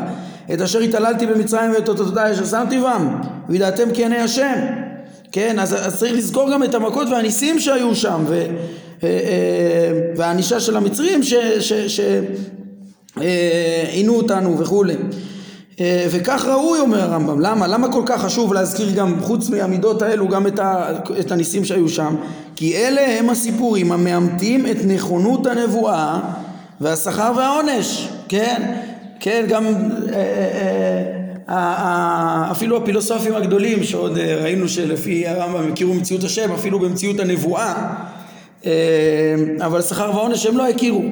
את 0.53 0.61
אשר 0.61 0.79
התעללתי 0.79 1.25
במצרים 1.25 1.71
ואת 1.71 1.89
אותותיי 1.89 2.31
אשר 2.31 2.45
שמתי 2.45 2.79
בם, 2.79 3.21
וידעתם 3.49 3.91
כי 3.93 4.05
אני 4.05 4.17
השם. 4.17 4.86
כן, 5.31 5.59
אז, 5.59 5.73
אז 5.87 5.99
צריך 5.99 6.13
לזכור 6.13 6.51
גם 6.51 6.63
את 6.63 6.75
המכות 6.75 7.07
והניסים 7.11 7.59
שהיו 7.59 7.95
שם, 7.95 8.23
ו, 8.27 8.33
אה, 8.33 8.47
אה, 9.03 9.91
והענישה 10.17 10.59
של 10.59 10.77
המצרים 10.77 11.21
שעינו 13.17 14.15
אותנו 14.15 14.59
וכולי. 14.59 14.95
אה, 15.79 16.05
וכך 16.11 16.45
ראוי 16.45 16.79
אומר 16.79 17.01
הרמב"ם, 17.01 17.39
למה? 17.39 17.67
למה 17.67 17.91
כל 17.91 18.03
כך 18.05 18.21
חשוב 18.21 18.53
להזכיר 18.53 18.91
גם 18.95 19.15
חוץ 19.21 19.49
מהמידות 19.49 20.01
האלו 20.01 20.27
גם 20.27 20.47
את, 20.47 20.59
ה, 20.59 20.91
את 21.19 21.31
הניסים 21.31 21.65
שהיו 21.65 21.89
שם? 21.89 22.15
כי 22.55 22.75
אלה 22.75 23.19
הם 23.19 23.29
הסיפורים 23.29 23.91
המאמתים 23.91 24.65
את 24.65 24.77
נכונות 24.87 25.47
הנבואה 25.47 26.19
והשכר 26.81 27.31
והעונש, 27.37 28.09
כן? 28.29 28.73
כן, 29.19 29.45
גם 29.49 29.65
אה, 29.65 30.13
אה, 30.13 31.16
אפילו 32.51 32.77
הפילוסופים 32.77 33.35
הגדולים 33.35 33.83
שעוד 33.83 34.17
ראינו 34.17 34.69
שלפי 34.69 35.27
הרמב"ם 35.27 35.71
הכירו 35.71 35.93
מציאות 35.93 36.23
השם 36.23 36.51
אפילו 36.51 36.79
במציאות 36.79 37.19
הנבואה 37.19 37.93
אבל 39.61 39.81
שכר 39.81 40.11
ועונש 40.15 40.45
הם 40.45 40.57
לא 40.57 40.67
הכירו 40.69 41.03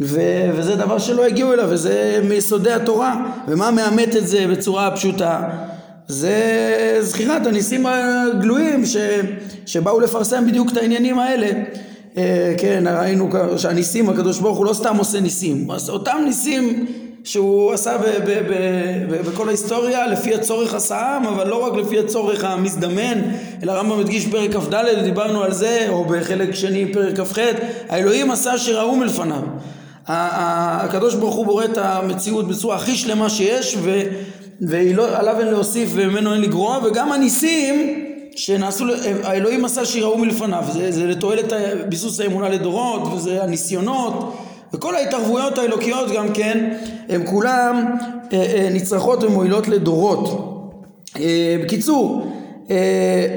ו- 0.00 0.50
וזה 0.56 0.76
דבר 0.76 0.98
שלא 0.98 1.24
הגיעו 1.24 1.52
אליו, 1.52 1.66
וזה 1.70 2.20
מיסודי 2.28 2.72
התורה. 2.72 3.26
ומה 3.48 3.70
מאמת 3.70 4.16
את 4.16 4.26
זה 4.26 4.46
בצורה 4.50 4.90
פשוטה? 4.90 5.40
זה 6.08 6.34
זכירת 7.00 7.46
הניסים 7.46 7.86
הגלויים 7.86 8.86
ש- 8.86 8.96
שבאו 9.66 10.00
לפרסם 10.00 10.46
בדיוק 10.46 10.72
את 10.72 10.76
העניינים 10.76 11.18
האלה. 11.18 11.48
אה, 12.16 12.54
כן, 12.58 12.84
ראינו 12.86 13.28
שהניסים, 13.56 14.08
הקדוש 14.08 14.38
ברוך 14.38 14.58
הוא 14.58 14.66
לא 14.66 14.72
סתם 14.72 14.96
עושה 14.96 15.20
ניסים, 15.20 15.68
אותם 15.88 16.16
ניסים 16.24 16.86
שהוא 17.24 17.72
עשה 17.72 17.96
בכל 19.26 19.48
ההיסטוריה 19.48 20.06
לפי 20.06 20.34
הצורך 20.34 20.74
עשאם, 20.74 21.26
אבל 21.26 21.48
לא 21.48 21.66
רק 21.66 21.74
לפי 21.74 21.98
הצורך 21.98 22.44
המזדמן, 22.44 23.20
אלא 23.62 23.72
הרמב"ם 23.72 24.00
הדגיש 24.00 24.26
פרק 24.26 24.50
כ"ד, 24.56 24.74
דיברנו 25.04 25.42
על 25.42 25.52
זה, 25.52 25.86
או 25.88 26.04
בחלק 26.04 26.54
שני 26.54 26.92
פרק 26.92 27.20
כ"ח, 27.20 27.38
האלוהים 27.88 28.30
עשה 28.30 28.58
שראו 28.58 28.96
מלפניו. 28.96 29.42
הקדוש 30.06 31.14
ברוך 31.14 31.34
הוא 31.34 31.46
בורא 31.46 31.64
את 31.64 31.78
המציאות 31.78 32.48
בצורה 32.48 32.76
הכי 32.76 32.96
שלמה 32.96 33.30
שיש 33.30 33.76
ועליו 34.60 35.36
אין 35.40 35.48
להוסיף 35.48 35.90
וממנו 35.94 36.32
אין 36.32 36.40
לגרוע 36.40 36.78
וגם 36.84 37.12
הניסים 37.12 38.04
שנעשו, 38.36 38.84
האלוהים 39.22 39.64
עשה 39.64 39.84
שיראו 39.84 40.18
מלפניו 40.18 40.64
זה, 40.72 40.92
זה 40.92 41.06
לתועלת 41.06 41.52
ביסוס 41.88 42.20
האמונה 42.20 42.48
לדורות 42.48 43.02
וזה 43.12 43.42
הניסיונות 43.42 44.34
וכל 44.74 44.94
ההתערבויות 44.94 45.58
האלוקיות 45.58 46.10
גם 46.10 46.32
כן 46.32 46.74
הם 47.08 47.26
כולם 47.26 47.84
אה, 48.32 48.38
אה, 48.38 48.68
נצרכות 48.72 49.22
ומועילות 49.22 49.68
לדורות. 49.68 50.50
אה, 51.16 51.56
בקיצור 51.62 52.30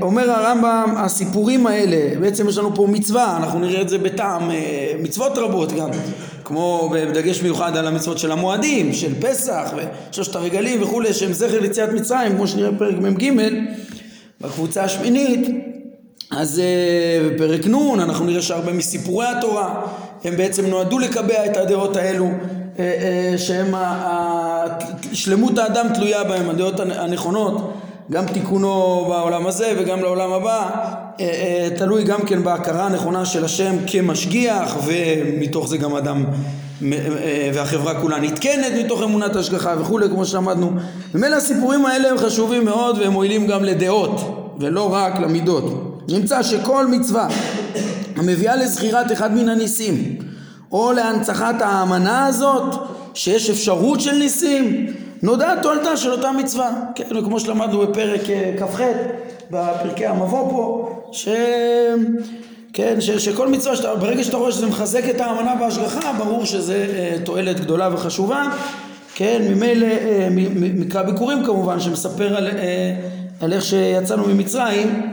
אומר 0.01 0.31
הרמב"ם 0.31 0.93
הסיפורים 0.97 1.67
האלה 1.67 2.19
בעצם 2.19 2.49
יש 2.49 2.57
לנו 2.57 2.75
פה 2.75 2.87
מצווה 2.89 3.37
אנחנו 3.37 3.59
נראה 3.59 3.81
את 3.81 3.89
זה 3.89 3.97
בטעם 3.97 4.51
מצוות 4.99 5.37
רבות 5.37 5.71
גם 5.71 5.89
כמו 6.43 6.89
בדגש 6.93 7.41
מיוחד 7.41 7.77
על 7.77 7.87
המצוות 7.87 8.17
של 8.17 8.31
המועדים, 8.31 8.93
של 8.93 9.21
פסח 9.21 9.73
ושלושת 10.11 10.35
הרגלים 10.35 10.83
וכולי, 10.83 11.13
שהם 11.13 11.33
זכר 11.33 11.59
ליציאת 11.59 11.89
מצרים, 11.89 12.35
כמו 12.35 12.47
שנראה 12.47 12.71
בפרק 12.71 12.95
מ"ג, 12.95 13.31
בקבוצה 14.41 14.83
השמינית, 14.83 15.47
אז 16.31 16.61
בפרק 17.31 17.67
נ' 17.67 17.99
אנחנו 17.99 18.25
נראה 18.25 18.41
שהרבה 18.41 18.73
מסיפורי 18.73 19.25
התורה 19.25 19.81
הם 20.23 20.37
בעצם 20.37 20.65
נועדו 20.65 20.99
לקבע 20.99 21.45
את 21.45 21.57
הדעות 21.57 21.95
האלו 21.95 22.25
אה, 22.25 22.31
אה, 22.79 23.37
שהם 23.37 23.73
שלמות 25.13 25.57
האדם 25.57 25.85
תלויה 25.93 26.23
בהם, 26.23 26.49
הדעות 26.49 26.79
הנכונות 26.79 27.73
גם 28.11 28.25
תיקונו 28.25 29.05
בעולם 29.09 29.47
הזה 29.47 29.73
וגם 29.77 29.99
לעולם 29.99 30.33
הבא. 30.33 30.69
אה, 31.19 31.67
תלוי 31.77 32.03
גם 32.03 32.19
כן 32.21 32.43
בהכרה 32.43 32.85
הנכונה 32.85 33.25
של 33.25 33.45
השם 33.45 33.75
כמשגיח 33.87 34.77
ומתוך 34.85 35.67
זה 35.67 35.77
גם 35.77 35.95
אדם 35.95 36.25
והחברה 37.53 38.01
כולה 38.01 38.19
נתקנת 38.19 38.71
מתוך 38.79 39.03
אמונת 39.03 39.35
השגחה 39.35 39.73
וכולי 39.79 40.09
כמו 40.09 40.25
שאמרנו 40.25 40.71
ומילא 41.15 41.35
הסיפורים 41.35 41.85
האלה 41.85 42.09
הם 42.09 42.17
חשובים 42.17 42.65
מאוד 42.65 42.97
והם 42.97 43.11
מועילים 43.11 43.47
גם 43.47 43.63
לדעות 43.63 44.21
ולא 44.59 44.93
רק 44.93 45.19
למידות. 45.19 45.97
נמצא 46.09 46.43
שכל 46.43 46.87
מצווה 46.87 47.27
המביאה 48.17 48.55
לזכירת 48.55 49.11
אחד 49.11 49.35
מן 49.35 49.49
הניסים 49.49 50.15
או 50.71 50.91
להנצחת 50.91 51.55
האמנה 51.61 52.25
הזאת 52.25 52.75
שיש 53.13 53.49
אפשרות 53.49 54.01
של 54.01 54.15
ניסים 54.15 54.87
נודעת 55.23 55.61
תועלתה 55.61 55.97
של 55.97 56.11
אותה 56.11 56.31
מצווה, 56.31 56.71
כן, 56.95 57.21
כמו 57.25 57.39
שלמדנו 57.39 57.87
בפרק 57.87 58.29
אה, 58.29 58.53
כ"ח, 58.59 58.81
בפרקי 59.51 60.05
המבוא 60.05 60.51
פה, 60.51 60.89
ש... 61.11 61.27
כן, 62.73 63.01
ש, 63.01 63.11
שכל 63.11 63.47
מצווה, 63.47 63.75
שאתה, 63.75 63.95
ברגע 63.95 64.23
שאתה 64.23 64.37
רואה 64.37 64.51
שזה 64.51 64.67
מחזק 64.67 65.09
את 65.09 65.21
האמנה 65.21 65.55
בהשגחה, 65.55 66.13
ברור 66.17 66.45
שזה 66.45 66.87
אה, 66.95 67.15
תועלת 67.23 67.59
גדולה 67.59 67.89
וחשובה, 67.93 68.43
כן, 69.15 69.41
ממילא, 69.49 69.85
אה, 69.85 70.27
מקרא 70.55 71.01
ביקורים 71.01 71.45
כמובן, 71.45 71.79
שמספר 71.79 72.37
על, 72.37 72.49
על 73.41 73.53
איך 73.53 73.65
שיצאנו 73.65 74.23
ממצרים, 74.27 75.11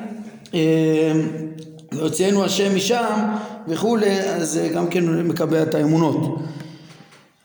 והוציאנו 1.97 2.45
השם 2.45 2.77
משם 2.77 3.23
וכולי, 3.69 4.21
אז 4.21 4.61
גם 4.75 4.87
כן 4.87 5.05
מקבע 5.29 5.63
את 5.63 5.75
האמונות. 5.75 6.39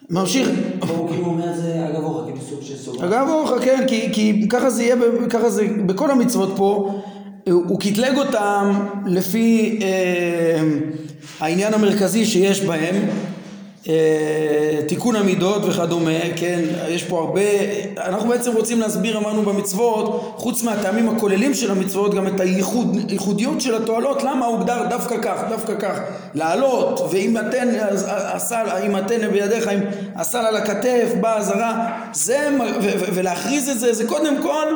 ממשיך. 0.09 0.49
כאילו 0.81 1.25
אומר 1.25 1.53
זה 1.55 1.85
אגב 1.89 2.03
אורחה, 2.03 2.25
כאילו 2.25 2.39
של. 2.79 3.05
אגב 3.05 3.27
כן, 3.61 3.83
כי, 3.87 4.09
כי 4.13 4.47
ככה 4.49 4.69
זה 4.69 4.83
יהיה, 4.83 4.95
ככה 5.29 5.49
זה, 5.49 5.67
בכל 5.85 6.11
המצוות 6.11 6.53
פה, 6.55 7.01
הוא 7.49 7.79
קטלג 7.79 8.17
אותם 8.17 8.79
לפי 9.05 9.79
אה, 9.81 10.61
העניין 11.39 11.73
המרכזי 11.73 12.25
שיש 12.25 12.61
בהם, 12.61 12.95
תיקון 14.87 15.15
המידות 15.15 15.61
וכדומה, 15.65 16.19
כן, 16.35 16.59
יש 16.87 17.03
פה 17.03 17.19
הרבה, 17.19 17.41
אנחנו 17.97 18.29
בעצם 18.29 18.55
רוצים 18.55 18.79
להסביר, 18.79 19.17
אמרנו 19.17 19.41
במצוות, 19.41 20.33
חוץ 20.35 20.63
מהטעמים 20.63 21.09
הכוללים 21.09 21.53
של 21.53 21.71
המצוות, 21.71 22.13
גם 22.13 22.27
את 22.27 22.39
הייחודיות 22.39 23.61
של 23.61 23.75
התועלות, 23.75 24.23
למה 24.23 24.45
הוגדר 24.45 24.85
דווקא 24.89 25.15
כך, 25.21 25.41
דווקא 25.49 25.73
כך, 25.79 25.99
לעלות, 26.33 27.01
ואם 27.11 27.37
אתן, 27.37 27.67
הסל, 28.07 28.65
אם 28.85 28.97
אתן 28.97 29.31
בידיך, 29.31 29.67
אם 29.67 29.79
הסל 30.15 30.45
על 30.45 30.55
הכתף, 30.55 31.13
באה 31.21 31.37
אזהרה, 31.37 31.99
זה, 32.13 32.49
ולהכריז 33.13 33.69
את 33.69 33.79
זה, 33.79 33.93
זה 33.93 34.07
קודם 34.07 34.41
כל, 34.41 34.67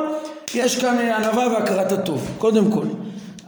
יש 0.54 0.78
כאן 0.78 0.98
ענווה 0.98 1.48
והכרת 1.48 1.92
הטוב, 1.92 2.28
קודם 2.38 2.70
כל. 2.72 2.86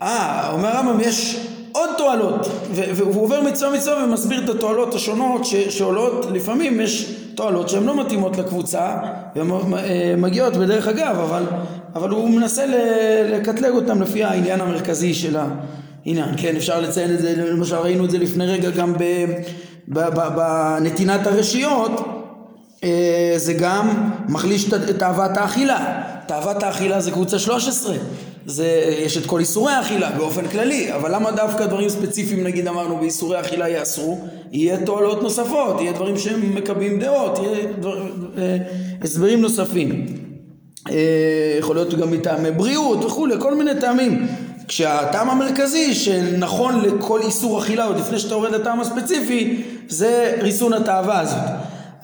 אה, 0.02 0.50
אומר 0.52 0.68
הרמב"ם, 0.68 1.00
יש 1.00 1.46
עוד 1.76 1.90
תועלות, 1.99 2.49
והוא 2.75 3.23
עובר 3.23 3.40
מצווה 3.40 3.71
מצווה 3.71 4.04
ומסביר 4.04 4.45
את 4.45 4.49
התועלות 4.49 4.95
השונות 4.95 5.45
ש, 5.45 5.54
שעולות, 5.54 6.26
לפעמים 6.33 6.80
יש 6.80 7.14
תועלות 7.35 7.68
שהן 7.68 7.85
לא 7.85 8.00
מתאימות 8.00 8.37
לקבוצה 8.38 8.97
והן 9.37 9.50
אה, 9.75 10.50
בדרך 10.61 10.88
אגב, 10.88 11.18
אבל, 11.18 11.42
אבל 11.95 12.11
הוא 12.11 12.30
מנסה 12.30 12.64
לקטלג 13.30 13.75
אותן 13.75 13.99
לפי 13.99 14.25
העניין 14.25 14.61
המרכזי 14.61 15.14
של 15.14 15.37
העניין, 15.37 16.28
כן 16.37 16.56
אפשר 16.56 16.80
לציין 16.80 17.14
את 17.14 17.18
זה, 17.18 17.35
למשל 17.37 17.76
ראינו 17.76 18.04
את 18.04 18.11
זה 18.11 18.18
לפני 18.18 18.47
רגע 18.47 18.71
גם 18.71 18.95
בנתינת 20.37 21.26
הרשיות 21.26 22.16
אה, 22.85 23.35
זה 23.37 23.52
גם 23.52 24.11
מחליש 24.28 24.68
את 24.68 24.99
תאוות 24.99 25.37
האכילה. 25.37 26.02
תאוות 26.26 26.62
האכילה 26.62 27.00
זה 27.00 27.11
קבוצה 27.11 27.38
13. 27.38 27.97
זה, 28.46 28.94
יש 28.98 29.16
את 29.16 29.26
כל 29.26 29.40
איסורי 29.40 29.72
האכילה 29.72 30.10
באופן 30.10 30.48
כללי, 30.48 30.94
אבל 30.94 31.14
למה 31.14 31.30
דווקא 31.30 31.66
דברים 31.66 31.88
ספציפיים 31.88 32.44
נגיד 32.44 32.68
אמרנו 32.68 32.96
באיסורי 32.98 33.36
האכילה 33.36 33.68
יאסרו? 33.68 34.18
יהיה 34.52 34.76
תועלות 34.86 35.22
נוספות, 35.22 35.80
יהיה 35.80 35.92
דברים 35.92 36.18
שהם 36.18 36.54
מקבלים 36.54 37.00
דעות, 37.00 37.38
יהיה 37.38 37.66
דבר, 37.80 38.02
אה, 38.38 38.56
הסברים 39.02 39.40
נוספים. 39.40 40.06
אה, 40.90 41.56
יכול 41.58 41.76
להיות 41.76 41.94
גם 41.94 42.10
מטעמי 42.10 42.50
בריאות 42.50 43.04
וכולי, 43.04 43.34
כל 43.38 43.54
מיני 43.54 43.80
טעמים. 43.80 44.26
כשהטעם 44.68 45.30
המרכזי 45.30 45.94
שנכון 45.94 46.80
לכל 46.80 47.20
איסור 47.22 47.58
אכילה 47.58 47.84
עוד 47.84 47.98
לפני 47.98 48.18
שאתה 48.18 48.34
יורד 48.34 48.52
לטעם 48.52 48.80
הספציפי 48.80 49.62
זה 49.88 50.36
ריסון 50.40 50.72
התאווה 50.72 51.20
הזאת. 51.20 51.50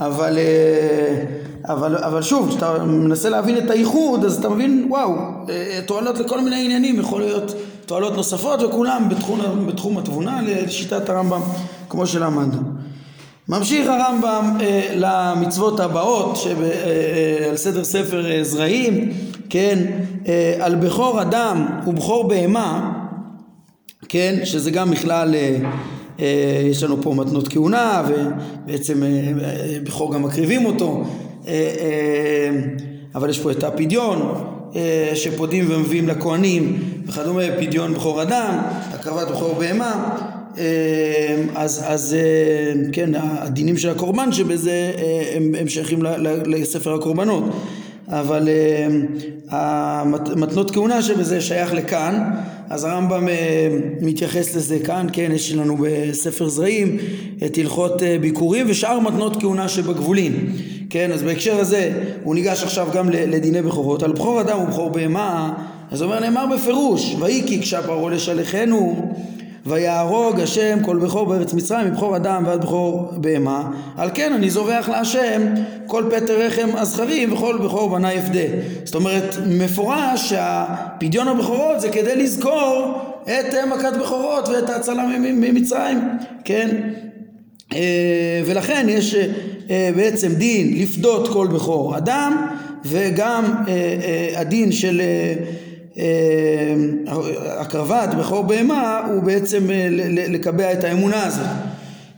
אבל, 0.00 0.38
אה, 0.38 1.24
אבל, 1.68 1.96
אבל 1.96 2.22
שוב, 2.22 2.48
כשאתה 2.48 2.84
מנסה 2.84 3.28
להבין 3.28 3.58
את 3.58 3.70
הייחוד 3.70 4.24
אז 4.24 4.38
אתה 4.38 4.48
מבין 4.48 4.86
וואו, 4.88 5.10
אה, 5.48 5.80
תועלות 5.86 6.18
לכל 6.18 6.40
מיני 6.40 6.64
עניינים, 6.64 7.00
יכול 7.00 7.20
להיות 7.20 7.54
תועלות 7.86 8.16
נוספות 8.16 8.62
וכולם 8.62 9.08
בתחום, 9.08 9.66
בתחום 9.66 9.98
התבונה 9.98 10.40
לשיטת 10.42 11.08
הרמב"ם 11.08 11.40
כמו 11.88 12.06
שלמדנו. 12.06 12.62
ממשיך 13.48 13.88
הרמב"ם 13.88 14.56
אה, 14.60 14.94
למצוות 14.94 15.80
הבאות 15.80 16.36
שעל 16.36 16.56
אה, 16.62 17.50
אה, 17.50 17.56
סדר 17.56 17.84
ספר 17.84 18.30
אה, 18.30 18.44
זרעים, 18.44 19.12
כן, 19.50 19.78
אה, 20.28 20.56
על 20.60 20.74
בכור 20.74 21.22
אדם 21.22 21.66
ובכור 21.86 22.28
בהמה, 22.28 22.92
כן, 24.08 24.38
שזה 24.44 24.70
גם 24.70 24.90
בכלל, 24.90 25.34
אה, 25.34 25.58
אה, 26.20 26.62
יש 26.70 26.82
לנו 26.82 27.02
פה 27.02 27.14
מתנות 27.14 27.48
כהונה 27.48 28.02
ובעצם 28.08 29.02
בכור 29.84 30.14
גם 30.14 30.22
מקריבים 30.22 30.66
אותו, 30.66 31.04
אבל 33.14 33.30
יש 33.30 33.38
פה 33.38 33.50
את 33.50 33.64
הפדיון 33.64 34.44
אה, 34.76 35.10
שפודים 35.14 35.66
ומביאים 35.70 36.08
לכהנים 36.08 36.82
וכדומה, 37.06 37.42
פדיון 37.58 37.94
בכור 37.94 38.22
אדם, 38.22 38.58
הקרבת 38.92 39.30
בכור 39.30 39.54
בהמה 39.54 40.18
אז, 41.54 41.84
אז 41.86 42.16
אה, 42.18 42.82
כן, 42.92 43.10
הדינים 43.14 43.78
של 43.78 43.90
הקורבן 43.90 44.32
שבזה 44.32 44.92
אה, 44.98 45.32
הם, 45.36 45.54
הם 45.58 45.68
שייכים 45.68 46.02
לספר 46.46 46.94
הקורבנות. 46.94 47.44
אבל 48.08 48.48
אה, 48.48 48.88
המתנות 49.48 50.70
כהונה 50.70 51.02
שבזה 51.02 51.40
שייך 51.40 51.72
לכאן 51.72 52.30
אז 52.70 52.84
הרמב"ם 52.84 53.28
מתייחס 54.00 54.56
לזה 54.56 54.78
כאן, 54.78 55.06
כן, 55.12 55.32
יש 55.34 55.52
לנו 55.52 55.76
בספר 55.80 56.48
זרעים 56.48 56.98
את 57.46 57.58
הלכות 57.58 58.02
ביקורים 58.20 58.66
ושאר 58.68 59.00
מתנות 59.00 59.40
כהונה 59.40 59.68
שבגבולין 59.68 60.52
כן, 60.92 61.12
אז 61.12 61.22
בהקשר 61.22 61.60
הזה 61.60 61.92
הוא 62.22 62.34
ניגש 62.34 62.62
עכשיו 62.62 62.88
גם 62.94 63.10
לדיני 63.10 63.62
בכורות. 63.62 64.02
על 64.02 64.12
בכור 64.12 64.40
אדם 64.40 64.60
ובכור 64.62 64.90
בהמה 64.90 65.54
אז 65.90 66.02
אומר 66.02 66.20
נאמר 66.20 66.46
בפירוש 66.54 67.16
ויהי 67.20 67.42
כי 67.46 67.60
קשה 67.60 67.82
פרעה 67.82 68.10
לשלחנו 68.10 69.12
ויהרוג 69.66 70.40
השם 70.40 70.78
כל 70.84 70.96
בכור 70.96 71.26
בארץ 71.26 71.54
מצרים 71.54 71.86
מבכור 71.86 72.16
אדם 72.16 72.42
ועד 72.46 72.64
בכור 72.64 73.08
בהמה. 73.16 73.70
על 73.96 74.10
כן 74.14 74.32
אני 74.32 74.50
זובח 74.50 74.88
להשם 74.92 75.42
כל 75.86 76.04
פטר 76.10 76.40
רחם 76.40 76.68
הזכרים 76.74 77.32
וכל 77.32 77.58
בכור 77.64 77.90
בני 77.90 78.18
אפדה 78.18 78.46
זאת 78.84 78.94
אומרת 78.94 79.36
מפורש 79.48 80.28
שהפדיון 80.30 81.28
הבכורות 81.28 81.80
זה 81.80 81.88
כדי 81.88 82.16
לזכור 82.16 82.98
את 83.24 83.54
מכת 83.72 83.92
בכורות 84.00 84.48
ואת 84.48 84.70
ההצלה 84.70 85.06
ממצרים. 85.18 85.98
כן? 86.44 86.90
אה, 87.74 88.42
ולכן 88.46 88.86
יש 88.88 89.14
אה, 89.14 89.26
בעצם 89.96 90.32
דין 90.34 90.82
לפדות 90.82 91.28
כל 91.28 91.46
בכור 91.46 91.96
אדם 91.96 92.46
וגם 92.84 93.44
אה, 93.68 94.40
הדין 94.40 94.72
של 94.72 95.02
אה, 95.98 96.74
הקרבת 97.58 98.14
בכור 98.14 98.42
בהמה 98.42 99.00
הוא 99.08 99.22
בעצם 99.22 99.70
אה, 99.70 99.86
לקבע 100.28 100.72
את 100.72 100.84
האמונה 100.84 101.24
הזאת. 101.24 101.46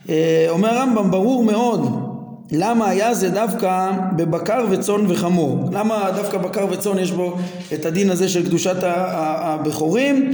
אה, 0.09 0.47
אומר 0.49 0.69
הרמב"ם 0.69 1.11
ברור 1.11 1.45
מאוד 1.45 2.04
למה 2.52 2.88
היה 2.88 3.14
זה 3.14 3.30
דווקא 3.30 3.90
בבקר 4.16 4.66
וצאן 4.70 5.04
וחמור? 5.09 5.68
למה 5.72 6.11
דווקא 6.16 6.38
בקר 6.38 6.66
וצאן 6.70 6.98
יש 6.98 7.11
בו 7.11 7.37
את 7.74 7.87
הדין 7.87 8.11
הזה 8.11 8.28
של 8.28 8.46
קדושת 8.46 8.76
הבכורים 8.83 10.33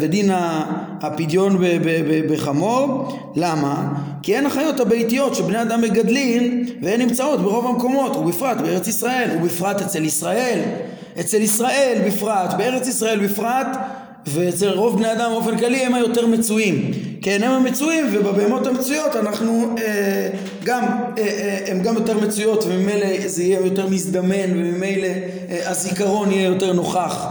ודין 0.00 0.30
הפדיון 1.00 1.58
בחמור? 2.30 3.18
למה? 3.36 3.92
כי 4.22 4.36
הן 4.36 4.46
החיות 4.46 4.80
הביתיות 4.80 5.34
שבני 5.34 5.62
אדם 5.62 5.80
מגדלים 5.80 6.66
והן 6.82 7.00
נמצאות 7.00 7.40
ברוב 7.40 7.66
המקומות 7.66 8.16
ובפרט 8.16 8.56
בארץ 8.56 8.88
ישראל 8.88 9.30
ובפרט 9.36 9.80
אצל 9.80 10.04
ישראל 10.04 10.60
אצל 11.20 11.40
ישראל 11.40 11.98
בפרט, 12.06 12.54
בארץ 12.58 12.88
ישראל 12.88 13.26
בפרט, 13.26 13.66
ואצל 14.26 14.70
רוב 14.70 14.96
בני 14.96 15.12
אדם 15.12 15.30
באופן 15.30 15.58
כללי 15.58 15.78
הם 15.78 15.94
היותר 15.94 16.26
מצויים. 16.26 16.90
כן, 17.22 17.42
הם 17.42 17.52
המצויים 17.52 18.06
ובבהמות 18.12 18.66
המצויות 18.66 19.16
אנחנו 19.16 19.74
אה, 19.78 20.28
גם, 20.64 20.84
אה, 21.18 21.22
אה, 21.22 21.58
הם 21.66 21.82
גם 21.82 21.94
יותר 21.94 22.18
מצויות 22.18 22.64
וממילא 22.68 23.06
זה 23.26 23.42
יהיה 23.42 23.60
יותר 23.60 23.86
מזדמן 23.86 24.50
וממילא 24.52 25.06
אה, 25.06 25.70
הזיכרון 25.70 26.30
יהיה 26.30 26.48
יותר 26.48 26.72
נוכח 26.72 27.26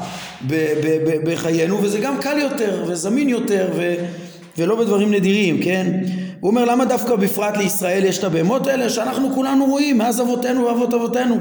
ב, 0.47 0.53
ב, 0.53 0.97
ב, 1.06 1.32
בחיינו 1.32 1.84
וזה 1.84 1.99
גם 1.99 2.17
קל 2.17 2.38
יותר 2.38 2.86
וזמין 2.88 3.29
יותר 3.29 3.69
ו, 3.75 3.93
ולא 4.58 4.75
בדברים 4.75 5.12
נדירים, 5.12 5.63
כן? 5.63 5.88
הוא 6.39 6.49
אומר 6.49 6.65
למה 6.65 6.86
דווקא 6.86 7.15
בפרט 7.15 7.58
לישראל 7.58 8.06
יש 8.06 8.17
את 8.17 8.23
הבהמות 8.23 8.67
האלה 8.67 8.89
שאנחנו 8.89 9.34
כולנו 9.34 9.65
רואים 9.65 9.97
מאז 9.97 10.21
אבותינו 10.21 10.65
ואבות 10.65 10.93
אבותינו 10.93 11.36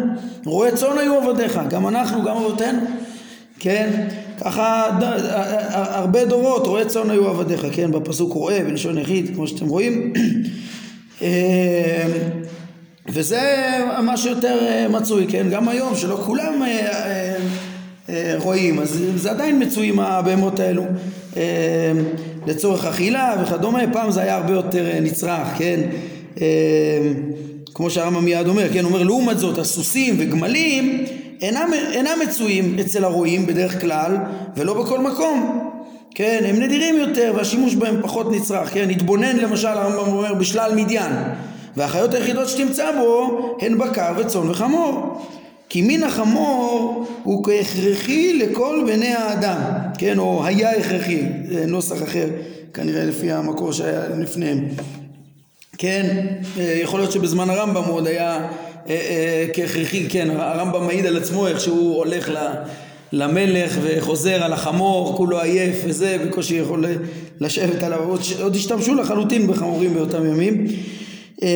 רועי 0.45 0.73
צאן 0.73 0.99
היו 0.99 1.15
עבדיך 1.15 1.61
גם 1.71 1.89
אנחנו 1.89 2.23
גם 2.23 2.37
אבותינו 2.37 2.81
כן? 3.63 4.09
ככה 4.41 4.91
הרבה 5.71 6.25
דורות 6.25 6.67
רועי 6.67 6.85
צאן 6.85 7.11
היו 7.11 7.29
עבדיך 7.29 7.67
כן? 7.73 7.91
בפסוק 7.93 8.33
רועה 8.33 8.65
בלשון 8.65 8.99
יחיד 8.99 9.35
כמו 9.35 9.47
שאתם 9.47 9.69
רואים. 9.69 10.13
אה, 11.23 12.07
וזה 13.09 13.41
מה 14.03 14.17
שיותר 14.17 14.59
אה, 14.61 14.89
מצוי 14.89 15.27
כן? 15.29 15.47
גם 15.51 15.69
היום 15.69 15.97
שלא 15.97 16.23
כולם 16.27 16.63
אה, 18.09 18.35
רואים 18.39 18.79
אז 18.79 19.05
זה 19.17 19.31
עדיין 19.31 19.63
מצויים 19.63 20.01
הבהמות 20.01 20.61
האלו. 20.61 20.85
לצורך 22.47 22.85
אכילה 22.85 23.35
וכדומה, 23.43 23.83
פעם 23.93 24.11
זה 24.11 24.23
היה 24.23 24.37
הרבה 24.37 24.53
יותר 24.53 24.91
אה, 24.91 25.01
נצרך, 25.01 25.49
כן? 25.59 25.81
אה, 26.41 26.47
כמו 27.75 27.91
שהרמב"ם 27.91 28.25
מיד 28.25 28.49
אומר, 28.49 28.73
כן? 28.73 28.85
אומר 28.85 29.03
לעומת 29.03 29.39
זאת 29.39 29.59
הסוסים 29.59 30.15
וגמלים 30.19 31.05
אינם, 31.43 31.71
אינם 31.93 32.19
מצויים 32.23 32.77
אצל 32.81 33.05
הרועים 33.05 33.47
בדרך 33.47 33.81
כלל 33.81 34.17
ולא 34.57 34.83
בכל 34.83 34.99
מקום. 34.99 35.69
כן, 36.15 36.43
הם 36.47 36.57
נדירים 36.57 36.97
יותר 36.97 37.33
והשימוש 37.37 37.75
בהם 37.75 38.03
פחות 38.03 38.33
נצרך, 38.33 38.75
כן, 38.75 38.91
התבונן 38.91 39.37
למשל 39.37 39.69
הרמב"ם 39.69 40.13
אומר 40.13 40.35
בשלל 40.35 40.75
מדיין. 40.75 41.13
והחיות 41.77 42.15
היחידות 42.15 42.49
שתמצא 42.49 42.91
בו 42.99 43.57
הן 43.61 43.79
בקר 43.79 44.13
וצאן 44.19 44.51
וחמור. 44.51 45.23
כי 45.69 45.83
מין 45.83 46.03
החמור 46.03 47.07
הוא 47.23 47.45
כהכרחי 47.45 48.39
לכל 48.39 48.85
בני 48.87 49.15
האדם, 49.15 49.61
כן, 49.99 50.19
או 50.19 50.47
היה 50.47 50.71
הכרחי, 50.71 51.23
נוסח 51.67 52.03
אחר, 52.03 52.27
כנראה 52.75 53.05
לפי 53.05 53.33
המקור 53.33 53.73
שהיה 53.73 54.09
לפניהם. 54.19 54.65
כן, 55.79 56.27
אה, 56.59 56.79
יכול 56.83 57.01
להיות 57.01 57.13
שבזמן 57.13 57.51
הרמב"ם 57.51 57.85
הוא 57.85 57.95
עוד 57.95 58.07
היה 58.07 58.49
כהכרחי, 59.53 60.07
כן, 60.09 60.29
הרמב"ם 60.31 60.87
מעיד 60.87 61.07
על 61.07 61.17
עצמו 61.17 61.47
איך 61.47 61.61
שהוא 61.61 61.97
הולך 61.97 62.31
למלך 63.13 63.79
וחוזר 63.83 64.43
על 64.43 64.53
החמור, 64.53 65.17
כולו 65.17 65.41
עייף 65.41 65.83
וזה, 65.87 66.17
בקושי 66.27 66.55
יכול 66.55 66.85
לשבת 67.41 67.83
עליו, 67.83 68.09
עוד, 68.09 68.21
עוד 68.43 68.55
השתמשו 68.55 68.95
לחלוטין 68.95 69.47
בחמורים 69.47 69.95
באותם 69.95 70.27
ימים. 70.27 70.67
אמ, 71.43 71.49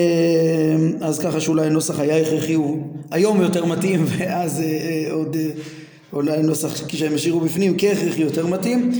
אז 1.00 1.18
ככה 1.18 1.40
שאולי 1.40 1.66
הנוסח 1.66 2.00
היה 2.00 2.16
הכרחי 2.16 2.54
הוא 2.54 2.82
היום 3.10 3.40
יותר 3.42 3.64
מתאים 3.64 4.04
ואז 4.18 4.60
אה, 4.60 4.64
אה, 4.64 5.12
עוד 5.12 5.36
אה, 5.36 5.50
אולי 6.12 6.32
הנוסח 6.32 6.86
כשהם 6.88 7.14
השאירו 7.14 7.40
בפנים 7.40 7.74
כהכרחי 7.78 8.22
יותר 8.22 8.46
מתאים 8.46 8.92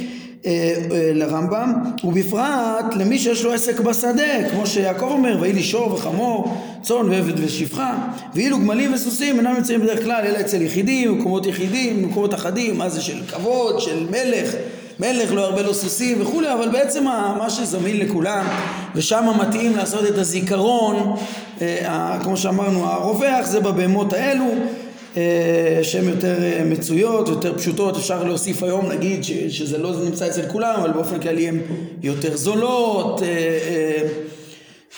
לרמב"ם 1.14 1.72
ובפרט 2.04 2.94
למי 2.96 3.18
שיש 3.18 3.44
לו 3.44 3.52
עסק 3.52 3.80
בשדה 3.80 4.50
כמו 4.50 4.66
שיעקב 4.66 5.06
אומר 5.10 5.36
ויהי 5.40 5.52
לי 5.52 5.62
שור 5.62 5.92
וחמור 5.92 6.54
צאן 6.82 7.08
ועבד 7.10 7.44
ושפחה 7.44 7.94
ואילו 8.34 8.58
גמלים 8.58 8.94
וסוסים 8.94 9.36
אינם 9.38 9.54
נמצאים 9.56 9.80
בדרך 9.80 10.02
כלל 10.04 10.24
אלא 10.26 10.40
אצל 10.40 10.62
יחידים 10.62 11.18
מקומות 11.18 11.46
יחידים 11.46 12.02
מקומות 12.02 12.34
אחדים 12.34 12.78
מה 12.78 12.88
זה 12.88 13.00
של 13.00 13.20
כבוד 13.28 13.80
של 13.80 14.06
מלך 14.10 14.54
מלך 15.00 15.32
לא 15.32 15.44
הרבה 15.44 15.62
לו 15.62 15.74
סוסים 15.74 16.22
וכולי, 16.22 16.52
אבל 16.52 16.68
בעצם 16.68 17.04
מה 17.38 17.50
שזמין 17.50 17.98
לכולם, 17.98 18.46
ושם 18.94 19.24
מתאים 19.40 19.76
לעשות 19.76 20.06
את 20.06 20.18
הזיכרון, 20.18 21.16
אה, 21.62 22.18
כמו 22.22 22.36
שאמרנו, 22.36 22.84
הרווח 22.84 23.46
זה 23.46 23.60
בבהמות 23.60 24.12
האלו, 24.12 24.44
אה, 24.44 24.85
שהן 25.82 26.08
יותר 26.08 26.42
אה, 26.42 26.64
מצויות, 26.64 27.28
יותר 27.28 27.58
פשוטות, 27.58 27.96
אפשר 27.96 28.24
להוסיף 28.24 28.62
היום 28.62 28.92
נגיד 28.92 29.24
שזה 29.24 29.78
לא 29.78 29.92
נמצא 30.04 30.26
אצל 30.26 30.42
כולם, 30.48 30.74
אבל 30.80 30.92
באופן 30.92 31.20
כללי 31.20 31.48
הן 31.48 31.58
יותר 32.02 32.36
זולות, 32.36 33.22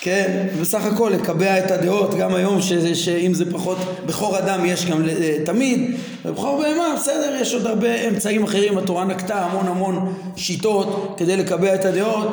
כן, 0.01 0.47
בסך 0.61 0.85
הכל 0.85 1.11
לקבע 1.15 1.59
את 1.59 1.71
הדעות, 1.71 2.15
גם 2.15 2.35
היום 2.35 2.61
ש, 2.61 2.73
שאם 2.73 3.33
זה 3.33 3.51
פחות, 3.51 3.77
בכור 4.05 4.39
אדם 4.39 4.65
יש 4.65 4.85
גם 4.85 5.09
אה, 5.09 5.37
תמיד, 5.45 5.95
ובכור 6.25 6.61
בהמה 6.61 6.95
בסדר, 6.95 7.35
יש 7.41 7.53
עוד 7.53 7.65
הרבה 7.65 8.07
אמצעים 8.07 8.43
אחרים, 8.43 8.77
התורה 8.77 9.05
נקטה 9.05 9.45
המון 9.45 9.67
המון 9.67 10.13
שיטות 10.35 11.15
כדי 11.17 11.37
לקבע 11.37 11.75
את 11.75 11.85
הדעות, 11.85 12.27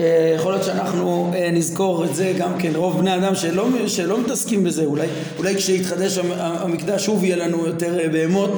אה, 0.00 0.32
יכול 0.36 0.52
להיות 0.52 0.64
שאנחנו 0.64 1.32
אה, 1.34 1.50
נזכור 1.52 2.04
את 2.04 2.14
זה 2.14 2.32
גם 2.38 2.52
כן, 2.58 2.72
רוב 2.74 2.98
בני 2.98 3.14
אדם 3.14 3.34
שלא, 3.34 3.68
שלא 3.86 4.20
מתעסקים 4.20 4.64
בזה, 4.64 4.84
אולי, 4.84 5.06
אולי 5.38 5.54
כשיתחדש 5.54 6.18
המקדש 6.38 7.04
שוב 7.06 7.24
יהיה 7.24 7.36
לנו 7.36 7.66
יותר 7.66 7.98
בהמות 8.12 8.50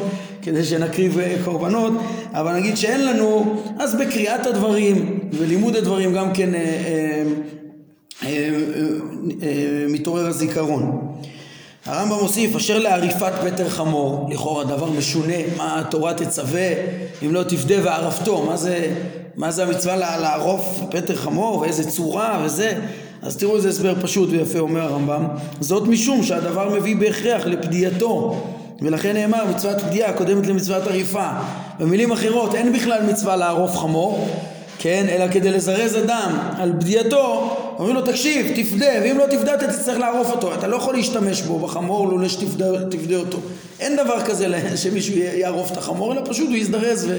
כדי 0.43 0.65
שנקריב 0.65 1.19
קורבנות, 1.45 1.93
אבל 2.33 2.53
נגיד 2.53 2.77
שאין 2.77 3.07
לנו, 3.07 3.63
אז 3.79 3.95
בקריאת 3.95 4.47
הדברים 4.47 5.19
ולימוד 5.33 5.77
הדברים 5.77 6.13
גם 6.13 6.33
כן 6.33 6.51
מתעורר 9.89 10.27
הזיכרון. 10.27 11.09
הרמב"ם 11.87 12.19
מוסיף, 12.23 12.57
אשר 12.57 12.79
לעריפת 12.79 13.33
פטר 13.45 13.69
חמור, 13.69 14.29
לכאורה 14.31 14.65
דבר 14.65 14.91
משונה, 14.91 15.35
מה 15.57 15.81
התורה 15.81 16.15
תצווה 16.15 16.69
אם 17.23 17.35
לא 17.35 17.43
תפדה 17.43 17.75
וערפתו, 17.85 18.43
מה 18.43 18.57
זה, 18.57 18.95
מה 19.37 19.51
זה 19.51 19.65
המצווה 19.65 19.97
לערוף 19.97 20.81
פטר 20.91 21.17
חמור 21.17 21.59
ואיזה 21.59 21.91
צורה 21.91 22.43
וזה, 22.45 22.73
אז 23.23 23.37
תראו 23.37 23.57
איזה 23.57 23.69
הסבר 23.69 23.95
פשוט 24.03 24.29
ויפה 24.31 24.59
אומר 24.59 24.83
הרמב"ם, 24.83 25.27
זאת 25.61 25.83
משום 25.89 26.23
שהדבר 26.23 26.69
מביא 26.69 26.97
בהכרח 26.97 27.47
לפדיעתו 27.47 28.45
ולכן 28.83 29.13
נאמר 29.13 29.45
מצוות 29.51 29.81
פדיעה 29.81 30.13
קודמת 30.13 30.47
למצוות 30.47 30.87
עריפה 30.87 31.29
במילים 31.79 32.13
אחרות 32.13 32.55
אין 32.55 32.73
בכלל 32.73 33.03
מצווה 33.11 33.37
לערוף 33.37 33.77
חמור 33.77 34.29
כן, 34.79 35.07
אלא 35.09 35.29
כדי 35.33 35.51
לזרז 35.51 35.97
אדם 35.97 36.39
על 36.57 36.73
בדייתו, 36.73 37.57
אומרים 37.79 37.95
לו 37.97 38.03
תקשיב, 38.03 38.47
תפדה, 38.57 38.93
ואם 39.03 39.19
לא 39.19 39.27
תפדה 39.31 39.55
אתה 39.55 39.67
תצטרך 39.67 39.99
לערוף 39.99 40.31
אותו, 40.31 40.55
אתה 40.55 40.67
לא 40.67 40.77
יכול 40.77 40.95
להשתמש 40.95 41.43
בו 41.43 41.59
בחמור 41.59 42.09
לולא 42.09 42.29
שתפדה 42.29 43.17
אותו. 43.17 43.39
אין 43.81 43.97
דבר 43.97 44.21
כזה 44.25 44.47
שמישהו 44.83 45.17
יערוף 45.17 45.73
את 45.73 45.77
החמור, 45.77 46.13
אלא 46.13 46.23
פשוט 46.25 46.49
הוא 46.49 46.57
יזדרז 46.57 47.11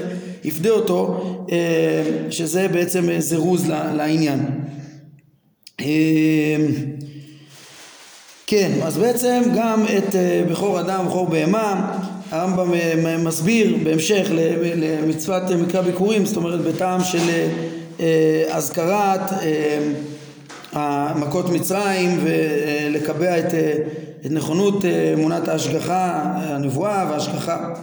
ויפדה 0.44 0.70
אותו, 0.70 1.20
אה, 1.52 2.02
שזה 2.30 2.68
בעצם 2.68 3.08
זירוז 3.18 3.66
לעניין. 3.68 4.46
אה, 5.80 6.56
כן, 8.46 8.70
אז 8.82 8.98
בעצם 8.98 9.42
גם 9.56 9.84
את 9.98 10.14
אה, 10.14 10.42
בכור 10.50 10.80
אדם, 10.80 11.06
בכור 11.06 11.26
בהמה, 11.26 11.98
הרמב"ם 12.30 12.74
אה, 12.74 13.16
מסביר 13.18 13.76
בהמשך 13.84 14.28
למצוות 14.76 15.42
מקרא 15.50 15.80
ביקורים, 15.80 16.26
זאת 16.26 16.36
אומרת 16.36 16.60
בטעם 16.60 17.04
של 17.04 17.30
אה, 18.00 18.44
אזכרת 18.48 19.20
מכות 21.16 21.48
מצרים 21.48 22.20
ולקבע 22.22 23.38
את, 23.38 23.54
את 24.26 24.30
נכונות 24.30 24.84
אמונת 25.14 25.48
ההשגחה, 25.48 26.22
הנבואה 26.24 27.06
וההשגחה. 27.10 27.74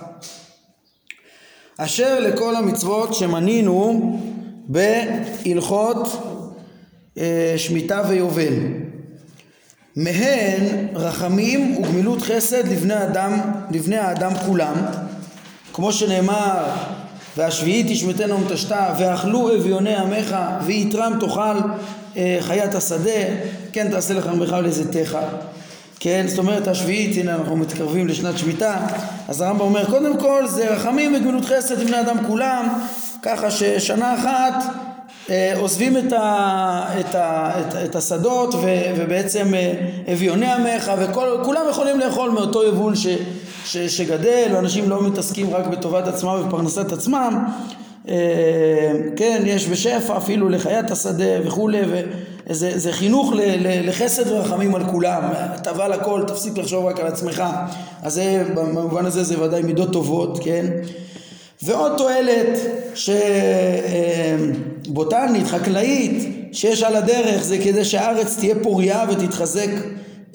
אשר 1.78 2.20
לכל 2.20 2.56
המצוות 2.56 3.14
שמנינו 3.14 4.20
בהלכות 4.68 6.08
שמיטה 7.58 8.02
ויובל. 8.10 8.54
מהן 9.98 10.88
רחמים 10.96 11.78
וגמילות 11.78 12.22
חסד 12.22 12.68
לבני 12.68 13.04
אדם, 13.04 13.40
לבני 13.72 13.98
האדם 13.98 14.36
כולם, 14.46 14.76
כמו 15.74 15.94
שנאמר 15.94 16.66
והשביעית 17.38 17.88
תשמטנה 17.90 18.36
ומתשתה 18.36 18.94
ואכלו 19.00 19.56
אביוני 19.56 19.96
עמך 19.96 20.36
ויתרם 20.66 21.14
תאכל 21.20 21.58
אה, 22.18 22.38
חיית 22.42 22.76
השדה 22.76 23.22
כן 23.74 23.92
תעשה 23.92 24.14
לך 24.14 24.28
עמך 24.28 24.56
ולזיתך 24.60 25.18
כן 26.00 26.26
זאת 26.28 26.38
אומרת 26.38 26.68
השביעית 26.68 27.18
הנה 27.18 27.36
אנחנו 27.36 27.58
מתקרבים 27.58 28.08
לשנת 28.08 28.38
שמיטה. 28.38 28.78
אז 29.28 29.42
הרמב"ם 29.42 29.62
אומר 29.62 29.86
קודם 29.86 30.20
כל 30.20 30.48
זה 30.48 30.70
רחמים 30.70 31.16
וגמילות 31.16 31.46
חסד 31.46 31.80
לבני 31.80 32.00
אדם 32.00 32.18
כולם 32.28 32.68
ככה 33.22 33.52
ששנה 33.52 34.16
אחת 34.16 34.64
עוזבים 35.56 35.98
את, 35.98 36.14
ה, 36.14 36.86
את, 37.00 37.16
ה, 37.16 37.52
את, 37.60 37.76
את 37.86 37.96
השדות 37.96 38.54
ו, 38.54 38.68
ובעצם 38.98 39.54
אה, 39.54 39.74
אביוני 40.14 40.46
עמך 40.46 40.92
וכולם 41.00 41.62
יכולים 41.70 42.00
לאכול 42.00 42.30
מאותו 42.30 42.64
יבול 42.64 42.96
ש, 42.96 43.08
ש, 43.66 43.78
שגדל 43.78 44.50
ואנשים 44.54 44.90
לא 44.90 45.04
מתעסקים 45.04 45.54
רק 45.54 45.68
בטובת 45.68 46.08
עצמם 46.08 46.44
ופרנסת 46.48 46.92
עצמם. 46.92 47.46
אה, 48.10 48.92
כן 49.16 49.44
יש 49.46 49.68
בשפע 49.68 50.18
אפילו 50.18 50.50
לחיית 50.50 50.92
השדה 50.92 51.48
וכולי 51.48 51.82
וזה 52.48 52.92
חינוך 52.92 53.34
ל, 53.34 53.40
ל, 53.42 53.90
לחסד 53.90 54.32
ורחמים 54.32 54.76
על 54.76 54.84
כולם. 54.92 55.24
הטבה 55.34 55.88
לכל 55.88 56.24
תפסיק 56.28 56.58
לחשוב 56.58 56.86
רק 56.86 57.00
על 57.00 57.08
עצמך. 57.08 57.44
אז 58.04 58.14
זה 58.14 58.44
במובן 58.56 59.06
הזה 59.06 59.24
זה 59.24 59.44
ודאי 59.44 59.62
מידות 59.62 59.94
טובות 59.94 60.40
כן? 60.44 60.66
ועוד 61.64 61.92
תועלת 61.98 62.60
שבוטנית, 64.88 65.48
חקלאית, 65.48 66.24
שיש 66.52 66.84
על 66.84 66.96
הדרך 66.96 67.44
זה 67.44 67.58
כדי 67.58 67.86
שהארץ 67.86 68.38
תהיה 68.40 68.56
פוריה 68.64 69.06
ותתחזק 69.10 69.68
אה, 69.68 69.78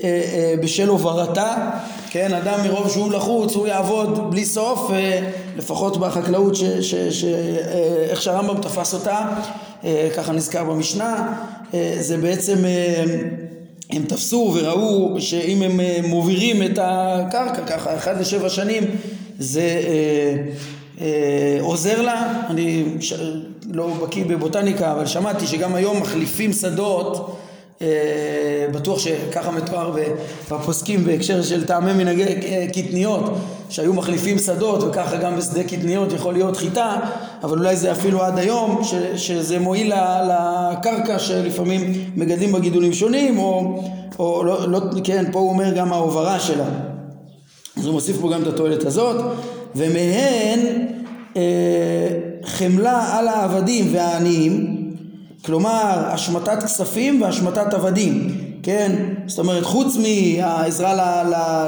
אה, 0.04 0.54
בשל 0.62 0.88
הוברתה, 0.88 1.70
כן, 2.10 2.34
אדם 2.34 2.58
מרוב 2.64 2.90
שהוא 2.90 3.12
לחוץ 3.12 3.54
הוא 3.54 3.66
יעבוד 3.66 4.30
בלי 4.30 4.44
סוף, 4.44 4.90
אה, 4.90 5.30
לפחות 5.56 5.96
בחקלאות 5.96 6.56
ש, 6.56 6.64
ש, 7.10 7.24
איך 8.10 8.22
שהרמב"ם 8.22 8.60
תפס 8.62 8.94
אותה, 8.94 9.28
ככה 10.16 10.32
נזכר 10.32 10.64
במשנה, 10.64 11.34
זה 12.00 12.16
בעצם 12.16 12.58
הם 13.90 14.02
תפסו 14.02 14.52
וראו 14.54 15.20
שאם 15.20 15.62
הם 15.62 15.80
מובירים 16.04 16.62
את 16.62 16.78
הקרקע 16.82 17.62
ככה 17.66 17.96
אחד 17.96 18.20
לשבע 18.20 18.48
שנים 18.48 18.84
זה 19.38 19.80
אה, 21.00 21.58
עוזר 21.60 22.02
לה, 22.02 22.42
אני. 22.50 22.84
לא 23.70 23.94
בקיא 24.02 24.24
בבוטניקה 24.24 24.92
אבל 24.92 25.06
שמעתי 25.06 25.46
שגם 25.46 25.74
היום 25.74 26.00
מחליפים 26.00 26.52
שדות 26.52 27.36
אה, 27.82 28.66
בטוח 28.72 28.98
שככה 28.98 29.50
מתואר 29.50 29.96
בפוסקים 30.50 31.04
בהקשר 31.04 31.42
של 31.42 31.64
טעמי 31.64 31.92
מנהגי 31.92 32.24
אה, 32.24 32.66
קטניות 32.72 33.22
שהיו 33.68 33.94
מחליפים 33.94 34.38
שדות 34.38 34.82
וככה 34.82 35.16
גם 35.16 35.36
בשדה 35.36 35.62
קטניות 35.62 36.12
יכול 36.12 36.34
להיות 36.34 36.56
חיטה 36.56 36.96
אבל 37.42 37.58
אולי 37.58 37.76
זה 37.76 37.92
אפילו 37.92 38.22
עד 38.22 38.38
היום 38.38 38.84
ש, 38.84 38.94
שזה 39.16 39.58
מועיל 39.58 39.92
לקרקע 40.24 41.18
שלפעמים 41.18 41.92
מגדלים 42.16 42.52
בה 42.52 42.58
גידולים 42.58 42.92
שונים 42.92 43.38
או, 43.38 43.82
או 44.18 44.44
לא, 44.44 44.68
לא, 44.68 44.80
כן 45.04 45.24
פה 45.32 45.38
הוא 45.38 45.48
אומר 45.48 45.72
גם 45.72 45.92
ההוברה 45.92 46.40
שלה. 46.40 46.66
אז 47.76 47.86
הוא 47.86 47.94
מוסיף 47.94 48.16
פה 48.20 48.32
גם 48.32 48.42
את 48.42 48.46
התועלת 48.46 48.84
הזאת 48.84 49.24
ומהן 49.76 50.60
אה, 51.36 52.31
חמלה 52.44 53.18
על 53.18 53.28
העבדים 53.28 53.94
והעניים, 53.94 54.76
כלומר 55.44 56.02
השמטת 56.06 56.62
כספים 56.62 57.22
והשמטת 57.22 57.74
עבדים, 57.74 58.38
כן? 58.62 58.96
זאת 59.26 59.38
אומרת 59.38 59.64
חוץ 59.64 59.96
מהעזרה 59.96 61.22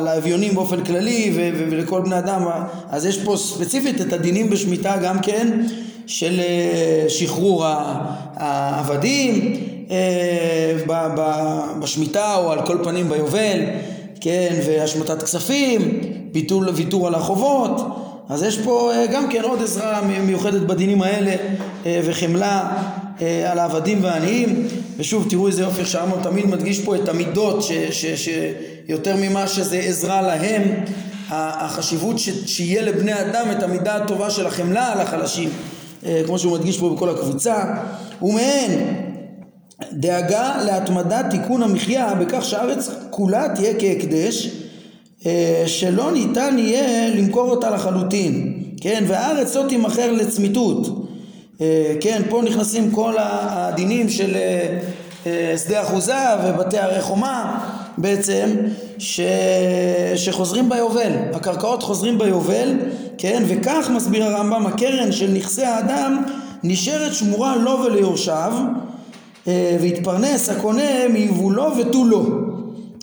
לאביונים 0.04 0.54
באופן 0.54 0.84
כללי 0.84 1.32
ולכל 1.34 2.00
בני 2.00 2.18
אדם, 2.18 2.42
אז 2.90 3.06
יש 3.06 3.18
פה 3.18 3.36
ספציפית 3.36 4.00
את 4.00 4.12
הדינים 4.12 4.50
בשמיטה 4.50 4.96
גם 4.96 5.18
כן 5.18 5.66
של 6.06 6.40
אה, 6.40 7.04
שחרור 7.08 7.64
העבדים 8.36 9.56
אה, 9.90 10.76
בשמיטה 11.80 12.36
או 12.36 12.52
על 12.52 12.66
כל 12.66 12.78
פנים 12.84 13.08
ביובל, 13.08 13.60
כן? 14.20 14.54
והשמטת 14.66 15.22
כספים, 15.22 16.00
ביטול 16.32 16.68
ויתור 16.68 17.06
על 17.06 17.14
החובות 17.14 18.03
אז 18.28 18.42
יש 18.42 18.58
פה 18.58 18.92
אה, 18.92 19.06
גם 19.06 19.28
כן 19.28 19.42
עוד 19.42 19.62
עזרה 19.62 20.00
מיוחדת 20.26 20.60
בדינים 20.62 21.02
האלה 21.02 21.36
אה, 21.86 22.00
וחמלה 22.04 22.70
אה, 23.22 23.52
על 23.52 23.58
העבדים 23.58 24.04
והעניים. 24.04 24.66
ושוב 24.96 25.26
תראו 25.30 25.46
איזה 25.46 25.62
יופי 25.62 25.84
שהרמב"ם 25.84 26.22
תמיד 26.22 26.46
מדגיש 26.46 26.80
פה 26.80 26.96
את 26.96 27.08
המידות 27.08 27.64
שיותר 28.16 29.16
ממה 29.16 29.48
שזה 29.48 29.78
עזרה 29.78 30.22
להם. 30.22 30.62
החשיבות 31.30 32.18
ש, 32.18 32.28
שיהיה 32.46 32.82
לבני 32.82 33.20
אדם 33.20 33.46
את 33.50 33.62
המידה 33.62 33.96
הטובה 33.96 34.30
של 34.30 34.46
החמלה 34.46 34.92
על 34.92 35.00
החלשים 35.00 35.50
כמו 36.26 36.38
שהוא 36.38 36.58
מדגיש 36.58 36.78
פה 36.78 36.94
בכל 36.94 37.10
הקבוצה. 37.10 37.64
ומהן 38.22 38.70
דאגה 39.92 40.62
להתמדת 40.64 41.26
תיקון 41.30 41.62
המחיה 41.62 42.14
בכך 42.14 42.44
שהארץ 42.44 42.90
כולה 43.10 43.46
תהיה 43.54 43.74
כהקדש 43.78 44.63
שלא 45.66 46.12
ניתן 46.12 46.56
יהיה 46.58 47.14
למכור 47.14 47.50
אותה 47.50 47.70
לחלוטין, 47.70 48.62
כן, 48.80 49.04
והארץ 49.06 49.56
לא 49.56 49.64
תימכר 49.68 50.12
לצמיתות, 50.12 51.04
אה, 51.60 51.94
כן, 52.00 52.22
פה 52.28 52.42
נכנסים 52.42 52.90
כל 52.90 53.14
הדינים 53.18 54.08
של 54.08 54.36
אה, 55.26 55.58
שדה 55.58 55.82
אחוזה 55.82 56.14
ובתי 56.44 56.78
ערי 56.78 57.00
חומה 57.00 57.68
בעצם 57.98 58.56
ש... 58.98 59.20
שחוזרים 60.16 60.68
ביובל, 60.68 61.12
הקרקעות 61.34 61.82
חוזרים 61.82 62.18
ביובל, 62.18 62.74
כן, 63.18 63.42
וכך 63.46 63.90
מסביר 63.94 64.24
הרמב"ם, 64.24 64.66
הקרן 64.66 65.12
של 65.12 65.30
נכסי 65.30 65.64
האדם 65.64 66.22
נשארת 66.64 67.14
שמורה 67.14 67.56
לו 67.56 67.78
וליורשיו 67.84 68.52
אה, 69.48 69.76
והתפרנס 69.80 70.48
הקונה 70.48 71.08
מיבולו 71.12 71.76
ותו 71.76 72.04
לא. 72.04 72.22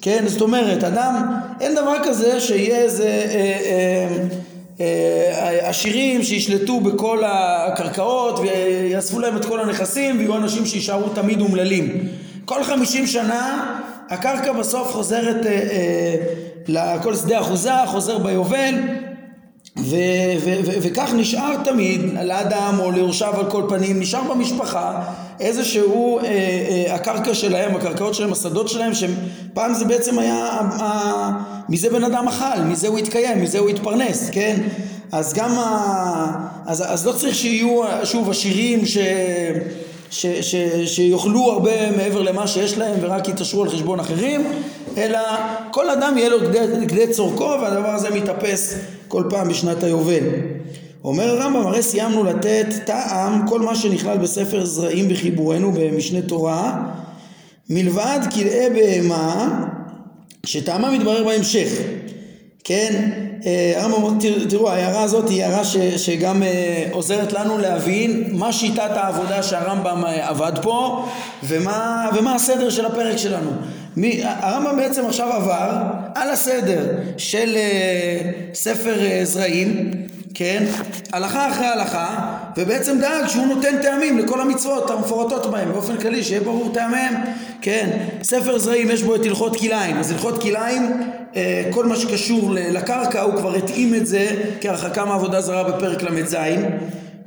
כן, 0.02 0.24
זאת 0.28 0.42
אומרת, 0.42 0.84
אדם, 0.84 1.34
אין 1.60 1.76
דבר 1.76 1.96
כזה 2.04 2.40
שיהיה 2.40 2.78
איזה 2.78 3.08
אה, 3.08 3.58
אה, 3.66 4.08
אה, 4.82 5.70
עשירים 5.70 6.24
שישלטו 6.24 6.80
בכל 6.80 7.24
הקרקעות 7.26 8.40
ויאספו 8.40 9.20
להם 9.20 9.38
את 9.38 9.46
כל 9.46 9.60
הנכסים 9.60 10.18
ויהיו 10.18 10.38
אנשים 10.38 10.66
שיישארו 10.66 11.10
תמיד 11.10 11.42
אומללים. 11.42 12.08
כל 12.46 12.64
חמישים 12.64 13.08
שנה 13.08 13.76
הקרקע 14.10 14.54
בסוף 14.54 14.92
חוזרת 14.92 15.46
אה, 15.46 15.52
אה, 15.52 16.16
לכל 16.68 17.16
שדה 17.16 17.40
אחוזה, 17.40 17.72
חוזר 17.86 18.18
ביובל 18.18 18.74
ו- 19.78 19.96
ו- 20.40 20.60
ו- 20.66 20.78
וכך 20.82 21.14
נשאר 21.14 21.64
תמיד 21.64 22.02
לאדם 22.24 22.76
או 22.80 22.92
ליורשיו 22.92 23.40
על 23.40 23.52
כל 23.52 23.64
פנים, 23.70 24.00
נשאר 24.00 24.34
במשפחה 24.34 25.02
איזשהו 25.42 26.20
אה, 26.20 26.26
אה, 26.26 26.96
הקרקע 26.96 27.34
שלהם, 27.34 27.76
הקרקעות 27.76 28.14
שלהם, 28.14 28.32
השדות 28.32 28.70
שלהם, 28.70 28.92
שפעם 28.94 29.74
זה 29.74 29.86
בעצם 29.86 30.20
היה, 30.20 30.60
אה, 30.80 31.30
מזה 31.70 31.90
בן 31.90 32.04
אדם 32.04 32.28
אכל, 32.28 32.62
מזה 32.62 32.88
הוא 32.88 32.98
התקיים, 32.98 33.42
מזה 33.42 33.60
הוא 33.60 33.70
התפרנס, 33.70 34.30
כן? 34.30 34.62
אז 35.12 35.34
גם, 35.34 35.52
ה, 35.52 36.48
אז, 36.66 36.84
אז 36.88 37.08
לא 37.08 37.12
צריך 37.12 37.36
שיהיו 37.36 37.82
שוב 38.04 38.30
עשירים 38.30 38.86
ש... 38.86 38.98
ש, 40.12 40.26
ש, 40.26 40.56
שיאכלו 40.86 41.52
הרבה 41.52 41.92
מעבר 41.98 42.22
למה 42.22 42.48
שיש 42.48 42.78
להם 42.78 43.00
ורק 43.02 43.28
יתעשרו 43.28 43.64
על 43.64 43.70
חשבון 43.70 44.00
אחרים, 44.00 44.44
אלא 44.98 45.20
כל 45.72 45.90
אדם 45.90 46.18
יהיה 46.18 46.30
לו 46.30 46.38
כדי 46.88 47.08
צורכו 47.08 47.50
והדבר 47.62 47.90
הזה 47.90 48.10
מתאפס 48.10 48.76
כל 49.08 49.24
פעם 49.30 49.50
בשנת 49.50 49.84
היובל. 49.84 50.24
אומר 51.04 51.30
הרמב"ם, 51.30 51.68
הרי 51.68 51.84
סיימנו 51.84 52.24
לתת 52.24 52.66
טעם 52.86 53.48
כל 53.48 53.60
מה 53.60 53.76
שנכלל 53.76 54.18
בספר 54.18 54.66
זרעים 54.66 55.10
בחיבורנו 55.10 55.72
במשנה 55.72 56.22
תורה, 56.22 56.84
מלבד 57.70 58.20
כלאי 58.34 58.70
בהמה 58.70 59.60
שטעמה 60.46 60.92
מתברר 60.92 61.24
בהמשך. 61.24 61.70
כן, 62.64 63.10
אה, 63.46 63.74
הרמב"ם 63.76 64.04
אומר, 64.04 64.20
תראו, 64.50 64.70
ההערה 64.70 65.04
הזאת 65.04 65.30
היא 65.30 65.44
הערה 65.44 65.64
ש, 65.64 65.78
שגם 65.78 66.44
אה, 66.44 66.88
עוזרת 66.92 67.34
לנו 67.34 67.58
להבין 67.58 68.24
מה 68.32 68.54
שיטת 68.54 68.92
העבודה 68.96 69.44
שהרמב"ם 69.44 70.06
אה, 70.06 70.30
עבד 70.30 70.52
פה 70.62 71.06
ומה, 71.44 72.10
ומה 72.16 72.36
הסדר 72.36 72.70
של 72.70 72.86
הפרק 72.86 73.18
שלנו. 73.18 73.52
מי, 73.98 74.22
הרמב"ם 74.24 74.78
בעצם 74.78 75.06
עכשיו 75.06 75.34
עבר 75.34 75.82
על 76.16 76.30
הסדר 76.30 76.86
של 77.18 77.58
ספר 78.54 79.00
זרעים 79.24 79.92
כן? 80.34 80.65
הלכה 81.13 81.50
אחרי 81.50 81.65
הלכה, 81.65 82.38
ובעצם 82.58 83.00
דאג 83.00 83.28
שהוא 83.28 83.48
נותן 83.48 83.82
טעמים 83.82 84.17
לכל 84.17 84.41
המצוות 84.41 84.89
המפורטות 84.89 85.52
בהם, 85.52 85.72
באופן 85.72 85.98
כללי, 85.98 86.24
שיהיה 86.24 86.41
ברור 86.41 86.72
טעמיהם, 86.74 87.13
כן? 87.62 87.89
ספר 88.24 88.58
זרעים 88.58 88.91
יש 88.91 89.04
בו 89.04 89.15
את 89.15 89.26
הלכות 89.26 89.56
כלאיים, 89.60 89.98
אז 89.98 90.12
הלכות 90.12 90.41
כלאיים, 90.41 91.02
אה, 91.36 91.63
כל 91.72 91.86
מה 91.86 91.96
שקשור 91.96 92.54
לקרקע, 92.54 93.22
הוא 93.22 93.36
כבר 93.36 93.56
התאים 93.56 93.96
את 93.96 94.08
זה 94.08 94.28
כהרחקה 94.62 95.06
מעבודה 95.06 95.41
זרה 95.41 95.63
בפרק 95.63 96.04
ל"ז, 96.04 96.36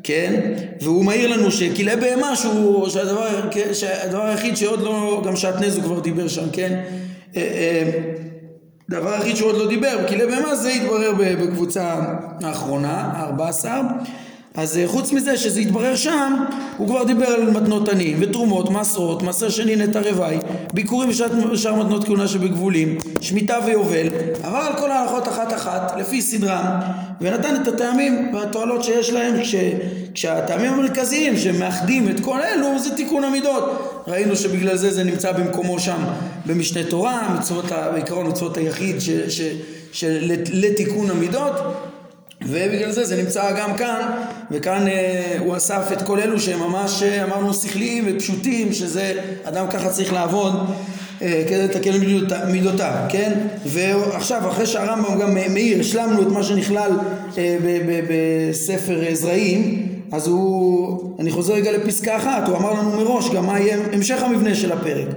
כן? 0.03 0.53
והוא 0.81 1.05
מעיר 1.05 1.29
לנו 1.29 1.51
שכלאי 1.51 1.97
בהמה 1.97 2.37
שהוא, 2.37 2.89
שהדבר, 2.89 3.51
שהדבר 3.73 4.27
היחיד 4.27 4.57
שעוד 4.57 4.81
לא, 4.81 5.23
גם 5.27 5.37
שעטנז 5.37 5.77
הוא 5.77 5.85
כבר 5.85 6.01
דיבר 6.01 6.29
שם, 6.29 6.51
כן? 6.53 6.81
דבר 8.89 9.13
היחיד 9.13 9.37
שהוא 9.37 9.49
עוד 9.49 9.59
לא 9.59 9.69
דיבר, 9.69 10.09
כלי 10.09 10.27
בהמה 10.27 10.57
זה 10.57 10.71
יתברר 10.71 11.13
בקבוצה 11.19 11.95
האחרונה, 12.43 12.91
ה-14 12.91 13.67
אז 14.57 14.79
אה, 14.79 14.89
חוץ 14.89 15.13
מזה 15.13 15.37
שזה 15.37 15.61
יתברר 15.61 15.97
שם, 15.97 16.45
הוא 16.77 16.89
כבר 16.89 17.05
דיבר 17.05 17.27
על 17.27 17.51
מתנות 17.51 17.89
עניים 17.89 18.17
ותרומות, 18.21 18.71
מעשרות, 18.71 19.23
מעשר 19.23 19.49
שני 19.49 19.77
נטע 19.77 20.01
רוואי, 20.01 20.39
ביקורים 20.73 21.11
ושאר 21.53 21.75
מתנות 21.75 22.05
כהונה 22.05 22.29
שבגבולים, 22.29 22.99
שמיטה 23.21 23.59
ויובל, 23.67 24.07
עבר 24.43 24.59
על 24.59 24.77
כל 24.79 24.91
ההלכות 24.91 25.29
אחת 25.29 25.53
אחת, 25.53 25.93
לפי 25.99 26.23
סדרם, 26.23 26.67
ונתן 27.21 27.57
את 27.63 27.69
הטעמים 27.69 28.35
והתועלות 28.35 28.85
שיש 28.85 29.11
להם, 29.11 29.43
כש, 29.43 29.55
כשהטעמים 30.15 30.73
המרכזיים 30.73 31.37
שמאחדים 31.37 32.09
את 32.09 32.21
כל 32.21 32.41
אלו 32.43 32.79
זה 32.79 32.97
תיקון 32.97 33.25
המידות. 33.25 33.94
ראינו 34.07 34.37
שבגלל 34.37 34.77
זה 34.77 34.91
זה 34.91 35.05
נמצא 35.05 35.33
במקומו 35.33 35.79
שם 35.79 36.05
במשנה 36.47 36.85
תורה, 36.85 37.37
מצוות, 37.39 37.65
בעיקרון 37.93 38.27
מצוות 38.27 38.57
היחיד 38.57 39.01
ש, 39.01 39.11
ש, 39.11 39.41
של 39.93 40.33
לתיקון 40.53 41.11
המידות. 41.11 41.55
ובגלל 42.43 42.91
זה 42.91 43.05
זה 43.05 43.23
נמצא 43.23 43.53
גם 43.59 43.77
כאן, 43.77 44.11
וכאן 44.51 44.89
אה, 44.89 45.37
הוא 45.39 45.57
אסף 45.57 45.93
את 45.93 46.03
כל 46.03 46.21
אלו 46.21 46.41
שהם 46.41 46.59
ממש 46.59 47.03
אה, 47.03 47.25
אמרנו 47.25 47.55
שכליים 47.55 48.05
ופשוטים, 48.09 48.73
שזה 48.73 49.13
אדם 49.45 49.67
ככה 49.71 49.89
צריך 49.89 50.13
לעבוד 50.13 50.53
אה, 51.23 51.45
כדי 51.49 51.63
לתקן 51.63 51.93
מידותיו, 52.53 52.93
כן? 53.09 53.33
ועכשיו 53.67 54.49
אחרי 54.51 54.67
שהרמב"ם 54.67 55.21
גם 55.21 55.35
מאיר, 55.35 55.81
השלמנו 55.81 56.23
את 56.23 56.27
מה 56.27 56.43
שנכלל 56.43 56.91
אה, 57.39 57.59
בספר 58.09 59.01
זרעים, 59.13 59.89
אז 60.15 60.29
הוא, 60.29 61.15
אני 61.19 61.31
חוזר 61.31 61.55
רגע 61.55 61.73
לפסקה 61.73 62.17
אחת, 62.17 62.49
הוא 62.49 62.57
אמר 62.57 62.73
לנו 62.73 62.91
מראש 62.91 63.31
גם 63.31 63.47
מה 63.47 63.61
יהיה 63.61 63.79
המשך 63.93 64.23
המבנה 64.23 64.55
של 64.55 64.73
הפרק. 64.73 65.09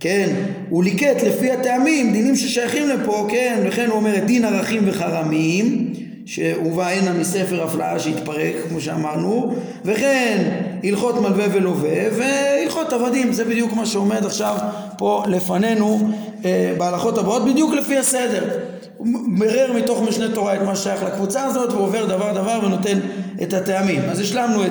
כן, 0.00 0.28
הוא 0.70 0.84
ליקט 0.84 1.22
לפי 1.22 1.50
הטעמים 1.50 2.12
דינים 2.12 2.36
ששייכים 2.36 2.88
לפה, 2.88 3.26
כן, 3.30 3.62
וכן 3.66 3.86
הוא 3.86 3.96
אומר 3.96 4.16
את 4.16 4.26
דין 4.26 4.44
ערכים 4.44 4.82
וחרמים 4.86 5.92
שהובא 6.26 6.88
הנה 6.88 7.12
מספר 7.12 7.62
הפלאה 7.62 7.98
שהתפרק 7.98 8.54
כמו 8.68 8.80
שאמרנו 8.80 9.54
וכן 9.84 10.60
הלכות 10.84 11.20
מלווה 11.20 11.46
ולווה 11.52 11.98
והלכות 12.16 12.92
עבדים 12.92 13.32
זה 13.32 13.44
בדיוק 13.44 13.72
מה 13.72 13.86
שעומד 13.86 14.24
עכשיו 14.26 14.56
פה 14.98 15.22
לפנינו 15.26 16.10
אה, 16.44 16.72
בהלכות 16.78 17.18
הבאות 17.18 17.44
בדיוק 17.44 17.74
לפי 17.74 17.98
הסדר 17.98 18.58
הוא 18.96 19.06
מרר 19.26 19.72
מתוך 19.76 20.02
משנה 20.08 20.34
תורה 20.34 20.54
את 20.54 20.62
מה 20.62 20.76
שייך 20.76 21.02
לקבוצה 21.02 21.44
הזאת 21.44 21.72
ועובר 21.72 22.06
דבר 22.06 22.32
דבר 22.32 22.60
ונותן 22.64 22.98
את 23.42 23.52
הטעמים. 23.52 24.00
אז 24.10 24.20
השלמנו 24.20 24.64
את, 24.64 24.70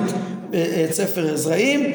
את 0.50 0.94
ספר 0.94 1.36
זרעים 1.36 1.92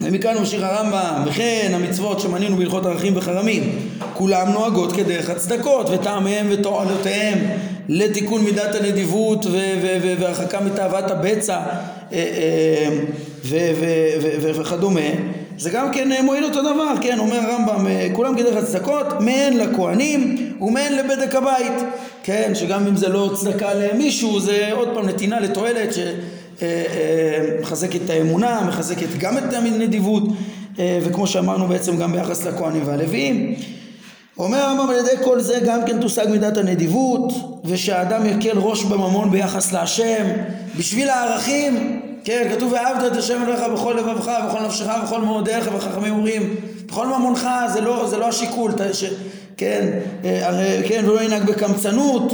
ומכאן 0.00 0.38
ממשיך 0.38 0.62
הרמב"ם, 0.62 1.22
וכן 1.26 1.70
המצוות 1.74 2.20
שמנינו 2.20 2.56
בהלכות 2.56 2.86
ערכים 2.86 3.16
וחרמים, 3.16 3.78
כולם 4.14 4.48
נוהגות 4.52 4.92
כדרך 4.92 5.30
הצדקות, 5.30 5.90
וטעמיהם 5.90 6.46
ותועלותיהם 6.50 7.38
לתיקון 7.88 8.44
מידת 8.44 8.74
הנדיבות 8.74 9.46
והרחקה 10.18 10.60
מתאוות 10.60 11.10
הבצע 11.10 11.56
אה, 11.56 11.68
אה, 12.12 12.88
וכדומה. 14.40 15.00
זה 15.58 15.70
גם 15.70 15.92
כן 15.92 16.12
אה, 16.12 16.22
מועיל 16.22 16.44
אותו 16.44 16.62
דבר, 16.62 16.94
כן, 17.00 17.18
אומר 17.18 17.38
הרמב"ם, 17.38 17.86
כולם 18.12 18.36
כדרך 18.36 18.56
הצדקות, 18.56 19.06
מהן 19.20 19.56
לכהנים 19.56 20.49
ומהן 20.60 20.92
לבדק 20.92 21.34
הבית, 21.34 21.72
כן, 22.22 22.52
שגם 22.54 22.86
אם 22.86 22.96
זה 22.96 23.08
לא 23.08 23.30
צדקה 23.34 23.74
למישהו, 23.74 24.40
זה 24.40 24.68
עוד 24.72 24.88
פעם 24.94 25.08
נתינה 25.08 25.40
לתועלת 25.40 25.88
שמחזקת 27.60 28.00
את 28.04 28.10
האמונה, 28.10 28.60
מחזקת 28.68 29.08
גם 29.18 29.38
את 29.38 29.52
הנדיבות, 29.52 30.22
וכמו 30.76 31.26
שאמרנו 31.26 31.68
בעצם 31.68 31.96
גם 31.96 32.12
ביחס 32.12 32.46
לכהנים 32.46 32.82
והלוויים. 32.86 33.54
אומר 34.38 34.58
הרמב"ם 34.58 34.90
על 34.90 34.96
ידי 34.96 35.24
כל 35.24 35.40
זה 35.40 35.58
גם 35.66 35.80
כן 35.86 36.00
תושג 36.00 36.26
מידת 36.30 36.56
הנדיבות 36.56 37.32
ושהאדם 37.64 38.26
יקל 38.26 38.58
ראש 38.58 38.84
בממון 38.84 39.30
ביחס 39.30 39.72
להשם 39.72 40.26
בשביל 40.76 41.08
הערכים 41.08 42.00
כן 42.24 42.48
כתוב 42.52 42.72
ואהבת 42.72 43.12
את 43.12 43.16
השם 43.16 43.42
אלוהיך 43.42 43.60
בכל 43.74 43.94
לבבך 43.98 44.32
בכל 44.48 44.66
נפשך 44.66 44.86
ובכל 45.02 45.20
מאודיך 45.20 45.70
וחכמים 45.74 46.12
אומרים 46.12 46.54
בכל 46.86 47.06
ממונך 47.06 47.48
זה 47.72 47.80
לא, 47.80 48.06
זה 48.08 48.16
לא 48.16 48.28
השיקול 48.28 48.72
ש, 48.92 49.04
כן, 49.60 49.88
אה, 50.24 50.48
הרי, 50.48 50.82
כן 50.88 51.04
ולא 51.06 51.22
ינהג 51.22 51.42
בקמצנות 51.42 52.32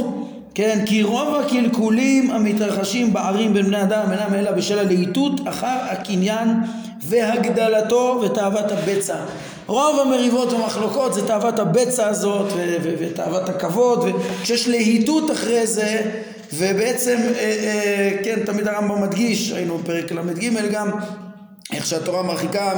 כן 0.53 0.79
כי 0.85 1.03
רוב 1.03 1.35
הקלקולים 1.35 2.31
המתרחשים 2.31 3.13
בערים 3.13 3.53
בין 3.53 3.65
בני 3.65 3.81
אדם 3.81 4.11
אינם 4.11 4.33
אלא 4.33 4.51
בשל 4.51 4.79
הלהיטות 4.79 5.47
אחר 5.47 5.77
הקניין 5.89 6.47
והגדלתו 7.07 8.21
ותאוות 8.23 8.71
הבצע. 8.71 9.15
רוב 9.67 9.99
המריבות 9.99 10.53
והמחלוקות 10.53 11.13
זה 11.13 11.27
תאוות 11.27 11.59
הבצע 11.59 12.07
הזאת 12.07 12.53
ותאוות 12.83 13.49
הכבוד 13.49 14.05
וכשיש 14.39 14.67
להיטות 14.67 15.31
אחרי 15.31 15.67
זה 15.67 16.01
ובעצם 16.53 17.17
אה, 17.17 17.39
אה, 17.39 18.11
כן 18.23 18.39
תמיד 18.45 18.67
הרמב"ם 18.67 19.01
מדגיש 19.01 19.51
ראינו 19.51 19.77
בפרק 19.77 20.11
ל"ג 20.11 20.71
גם 20.71 20.91
איך 21.73 21.85
שהתורה 21.85 22.23
מרחיקה 22.23 22.73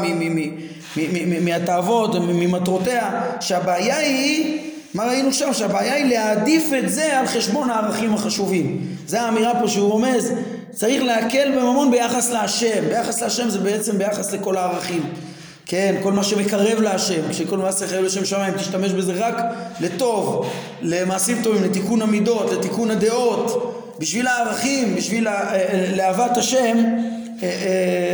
מהתאוות 1.42 2.16
ממטרותיה 2.16 3.22
שהבעיה 3.42 3.98
היא 3.98 4.60
מה 4.94 5.06
ראינו 5.06 5.34
שם? 5.34 5.54
שהבעיה 5.54 5.94
היא 5.94 6.06
להעדיף 6.06 6.70
את 6.80 6.90
זה 6.90 7.20
על 7.20 7.28
חשבון 7.28 7.70
הערכים 7.70 8.14
החשובים. 8.14 8.82
זה 9.08 9.22
האמירה 9.22 9.60
פה 9.62 9.68
שהוא 9.68 9.92
רומז, 9.92 10.32
צריך 10.72 11.04
להקל 11.04 11.52
בממון 11.58 11.92
ביחס 11.92 12.32
להשם. 12.32 12.90
ביחס 12.90 13.22
להשם 13.22 13.50
זה 13.50 13.60
בעצם 13.60 13.98
ביחס 13.98 14.34
לכל 14.34 14.58
הערכים. 14.58 15.04
כן, 15.66 15.96
כל 16.04 16.12
מה 16.12 16.24
שמקרב 16.24 16.82
להשם, 16.82 17.22
כשכל 17.30 17.58
מעשה 17.58 17.88
חייב 17.88 18.04
לשם 18.04 18.26
שמיים, 18.26 18.54
תשתמש 18.54 18.92
בזה 18.92 19.14
רק 19.16 19.36
לטוב, 19.80 20.50
למעשים 20.82 21.38
טובים, 21.44 21.64
לתיקון 21.64 22.02
המידות, 22.02 22.52
לתיקון 22.52 22.92
הדעות, 22.92 23.76
בשביל 24.00 24.28
הערכים, 24.28 24.96
בשביל 24.96 25.28
אה, 25.28 25.56
אה, 25.56 25.92
לאהבת 25.96 26.38
השם, 26.38 26.78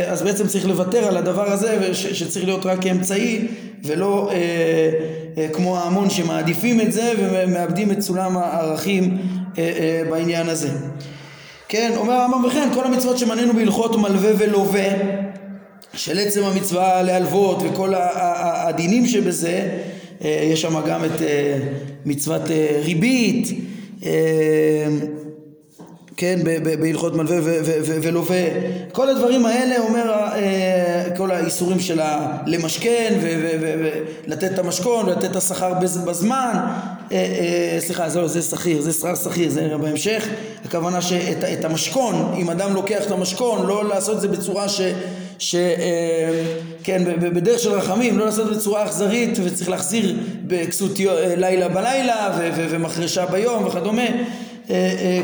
אז 0.08 0.22
בעצם 0.22 0.46
צריך 0.46 0.66
לוותר 0.66 1.04
על 1.04 1.16
הדבר 1.16 1.52
הזה 1.52 1.94
שצריך 1.94 2.44
להיות 2.44 2.66
רק 2.66 2.82
כאמצעי 2.82 3.46
ולא 3.84 4.30
כמו 5.52 5.78
ההמון 5.78 6.10
שמעדיפים 6.10 6.80
את 6.80 6.92
זה 6.92 7.12
ומאבדים 7.18 7.90
את 7.90 8.00
סולם 8.00 8.36
הערכים 8.36 9.18
בעניין 10.10 10.48
הזה. 10.48 10.68
כן, 11.68 11.92
אומר 11.96 12.12
הרמב"ם 12.12 12.44
וכן 12.44 12.68
כל 12.74 12.84
המצוות 12.84 13.18
שמנינו 13.18 13.52
בהלכות 13.52 13.96
מלווה 13.96 14.30
ולווה 14.38 14.84
של 15.94 16.18
עצם 16.18 16.44
המצווה 16.44 17.02
להלוות 17.02 17.62
וכל 17.62 17.92
הדינים 17.96 19.06
שבזה 19.06 19.68
יש 20.20 20.62
שם 20.62 20.80
גם 20.88 21.04
את 21.04 21.20
מצוות 22.04 22.42
ריבית 22.84 23.48
כן, 26.16 26.38
בהלכות 26.80 27.14
מלווה 27.14 27.38
ולווה, 28.02 28.44
כל 28.92 29.08
הדברים 29.08 29.46
האלה 29.46 29.78
אומר 29.78 30.10
אה, 30.10 31.04
כל 31.16 31.30
האיסורים 31.30 31.80
של 31.80 32.00
למשכן 32.46 33.18
ולתת 34.26 34.52
את 34.52 34.58
המשכון 34.58 35.06
ולתת 35.06 35.24
את 35.24 35.36
השכר 35.36 35.72
בזמן, 36.06 36.52
אה, 37.12 37.16
אה, 37.16 37.80
סליחה 37.80 38.08
זה 38.08 38.20
לא, 38.20 38.28
זה 38.28 38.42
שכיר, 38.42 38.80
זה 38.80 38.92
שכר 38.92 39.14
שכיר, 39.14 39.50
זה 39.50 39.68
בהמשך, 39.80 40.28
הכוונה 40.64 41.02
שאת 41.02 41.64
המשכון, 41.64 42.34
אם 42.38 42.50
אדם 42.50 42.74
לוקח 42.74 43.06
את 43.06 43.10
המשכון, 43.10 43.66
לא 43.66 43.88
לעשות 43.88 44.16
את 44.16 44.20
זה 44.20 44.28
בצורה 44.28 44.68
ש... 44.68 44.80
ש... 45.38 45.56
כן, 46.82 47.02
בדרך 47.20 47.60
של 47.60 47.72
רחמים, 47.72 48.18
לא 48.18 48.24
לעשות 48.24 48.56
בצורה 48.56 48.84
אכזרית 48.84 49.38
וצריך 49.44 49.70
להחזיר 49.70 50.16
בכסות 50.44 50.98
לילה 51.36 51.68
בלילה 51.68 52.38
ומחרשה 52.70 53.26
ביום 53.26 53.66
וכדומה 53.66 54.02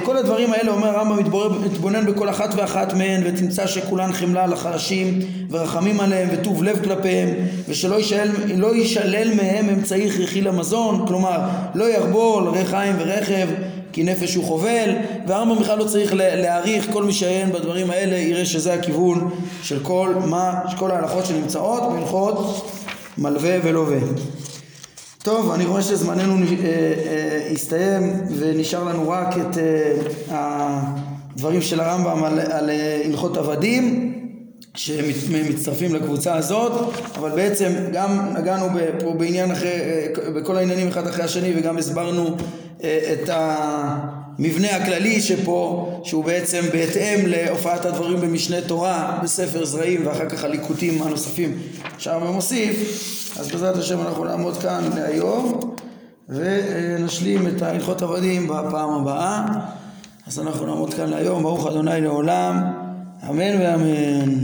כל 0.02 0.16
הדברים 0.16 0.52
האלה 0.52 0.70
אומר 0.70 0.88
הרמב"ם 0.88 1.18
מתבונן 1.64 2.06
בכל 2.06 2.28
אחת 2.28 2.54
ואחת 2.56 2.92
מהן 2.92 3.22
ותמצא 3.24 3.66
שכולן 3.66 4.12
חמלה 4.12 4.46
לחלשים 4.46 5.20
ורחמים 5.50 6.00
עליהם 6.00 6.28
וטוב 6.32 6.62
לב 6.62 6.84
כלפיהם 6.84 7.28
ושלא 7.68 7.94
יישלל, 7.94 8.28
לא 8.56 8.74
יישלל 8.74 9.34
מהם 9.34 9.68
אמצעי 9.68 10.10
הכרחי 10.10 10.40
למזון 10.40 11.06
כלומר 11.06 11.38
לא 11.74 11.84
ירבול 11.84 12.48
ריחיים 12.48 12.94
ורכב 12.98 13.48
כי 13.92 14.02
נפש 14.02 14.34
הוא 14.34 14.44
חובל 14.44 14.90
והרמב"ם 15.26 15.62
בכלל 15.62 15.78
לא 15.78 15.84
צריך 15.84 16.12
להעריך 16.16 16.86
כל 16.92 17.04
מי 17.04 17.12
שעיין 17.12 17.52
בדברים 17.52 17.90
האלה 17.90 18.16
יראה 18.16 18.44
שזה 18.44 18.74
הכיוון 18.74 19.30
של 19.62 19.78
כל, 19.82 20.14
מה, 20.26 20.60
כל 20.78 20.90
ההלכות 20.90 21.26
שנמצאות 21.26 21.82
בהלכות 21.92 22.70
מלווה 23.18 23.56
ולווה 23.62 23.98
טוב, 25.22 25.50
אני 25.50 25.64
רואה 25.64 25.82
שזמננו 25.82 26.36
אה, 26.36 26.42
אה, 26.64 27.48
הסתיים 27.52 28.12
ונשאר 28.38 28.84
לנו 28.84 29.08
רק 29.08 29.28
את 29.38 29.58
אה, 29.58 30.80
הדברים 31.36 31.62
של 31.62 31.80
הרמב"ם 31.80 32.24
על, 32.24 32.40
על 32.40 32.70
הלכות 33.04 33.36
עבדים 33.36 34.12
שמצטרפים 34.74 35.94
לקבוצה 35.94 36.34
הזאת, 36.34 36.72
אבל 37.18 37.30
בעצם 37.30 37.72
גם 37.92 38.34
נגענו 38.38 38.66
פה 39.00 39.12
בעניין 39.12 39.50
אחרי, 39.50 39.70
בכל 40.34 40.56
העניינים 40.56 40.88
אחד 40.88 41.06
אחרי 41.06 41.24
השני 41.24 41.52
וגם 41.56 41.78
הסברנו 41.78 42.36
את 42.78 43.30
המבנה 44.38 44.76
הכללי 44.76 45.20
שפה, 45.20 45.90
שהוא 46.04 46.24
בעצם 46.24 46.62
בהתאם 46.72 47.26
להופעת 47.26 47.84
הדברים 47.84 48.20
במשנה 48.20 48.60
תורה, 48.60 49.18
בספר 49.22 49.64
זרעים 49.64 50.06
ואחר 50.06 50.28
כך 50.28 50.44
הליקוטים 50.44 51.02
הנוספים 51.02 51.58
שהרמב"ם 51.98 52.32
מוסיף 52.32 52.76
אז 53.40 53.48
בעזרת 53.48 53.76
השם 53.76 54.00
אנחנו 54.00 54.24
נעמוד 54.24 54.56
כאן 54.56 54.90
להיום 54.94 55.60
ונשלים 56.28 57.46
את 57.46 57.62
הלכות 57.62 58.02
עבדים 58.02 58.48
בפעם 58.48 58.90
הבאה. 58.90 59.44
אז 60.26 60.40
אנחנו 60.40 60.66
נעמוד 60.66 60.94
כאן 60.94 61.10
להיום, 61.10 61.42
ברוך 61.42 61.66
אדוני 61.66 62.00
לעולם, 62.00 62.62
אמן 63.30 63.60
ואמן. 63.60 64.34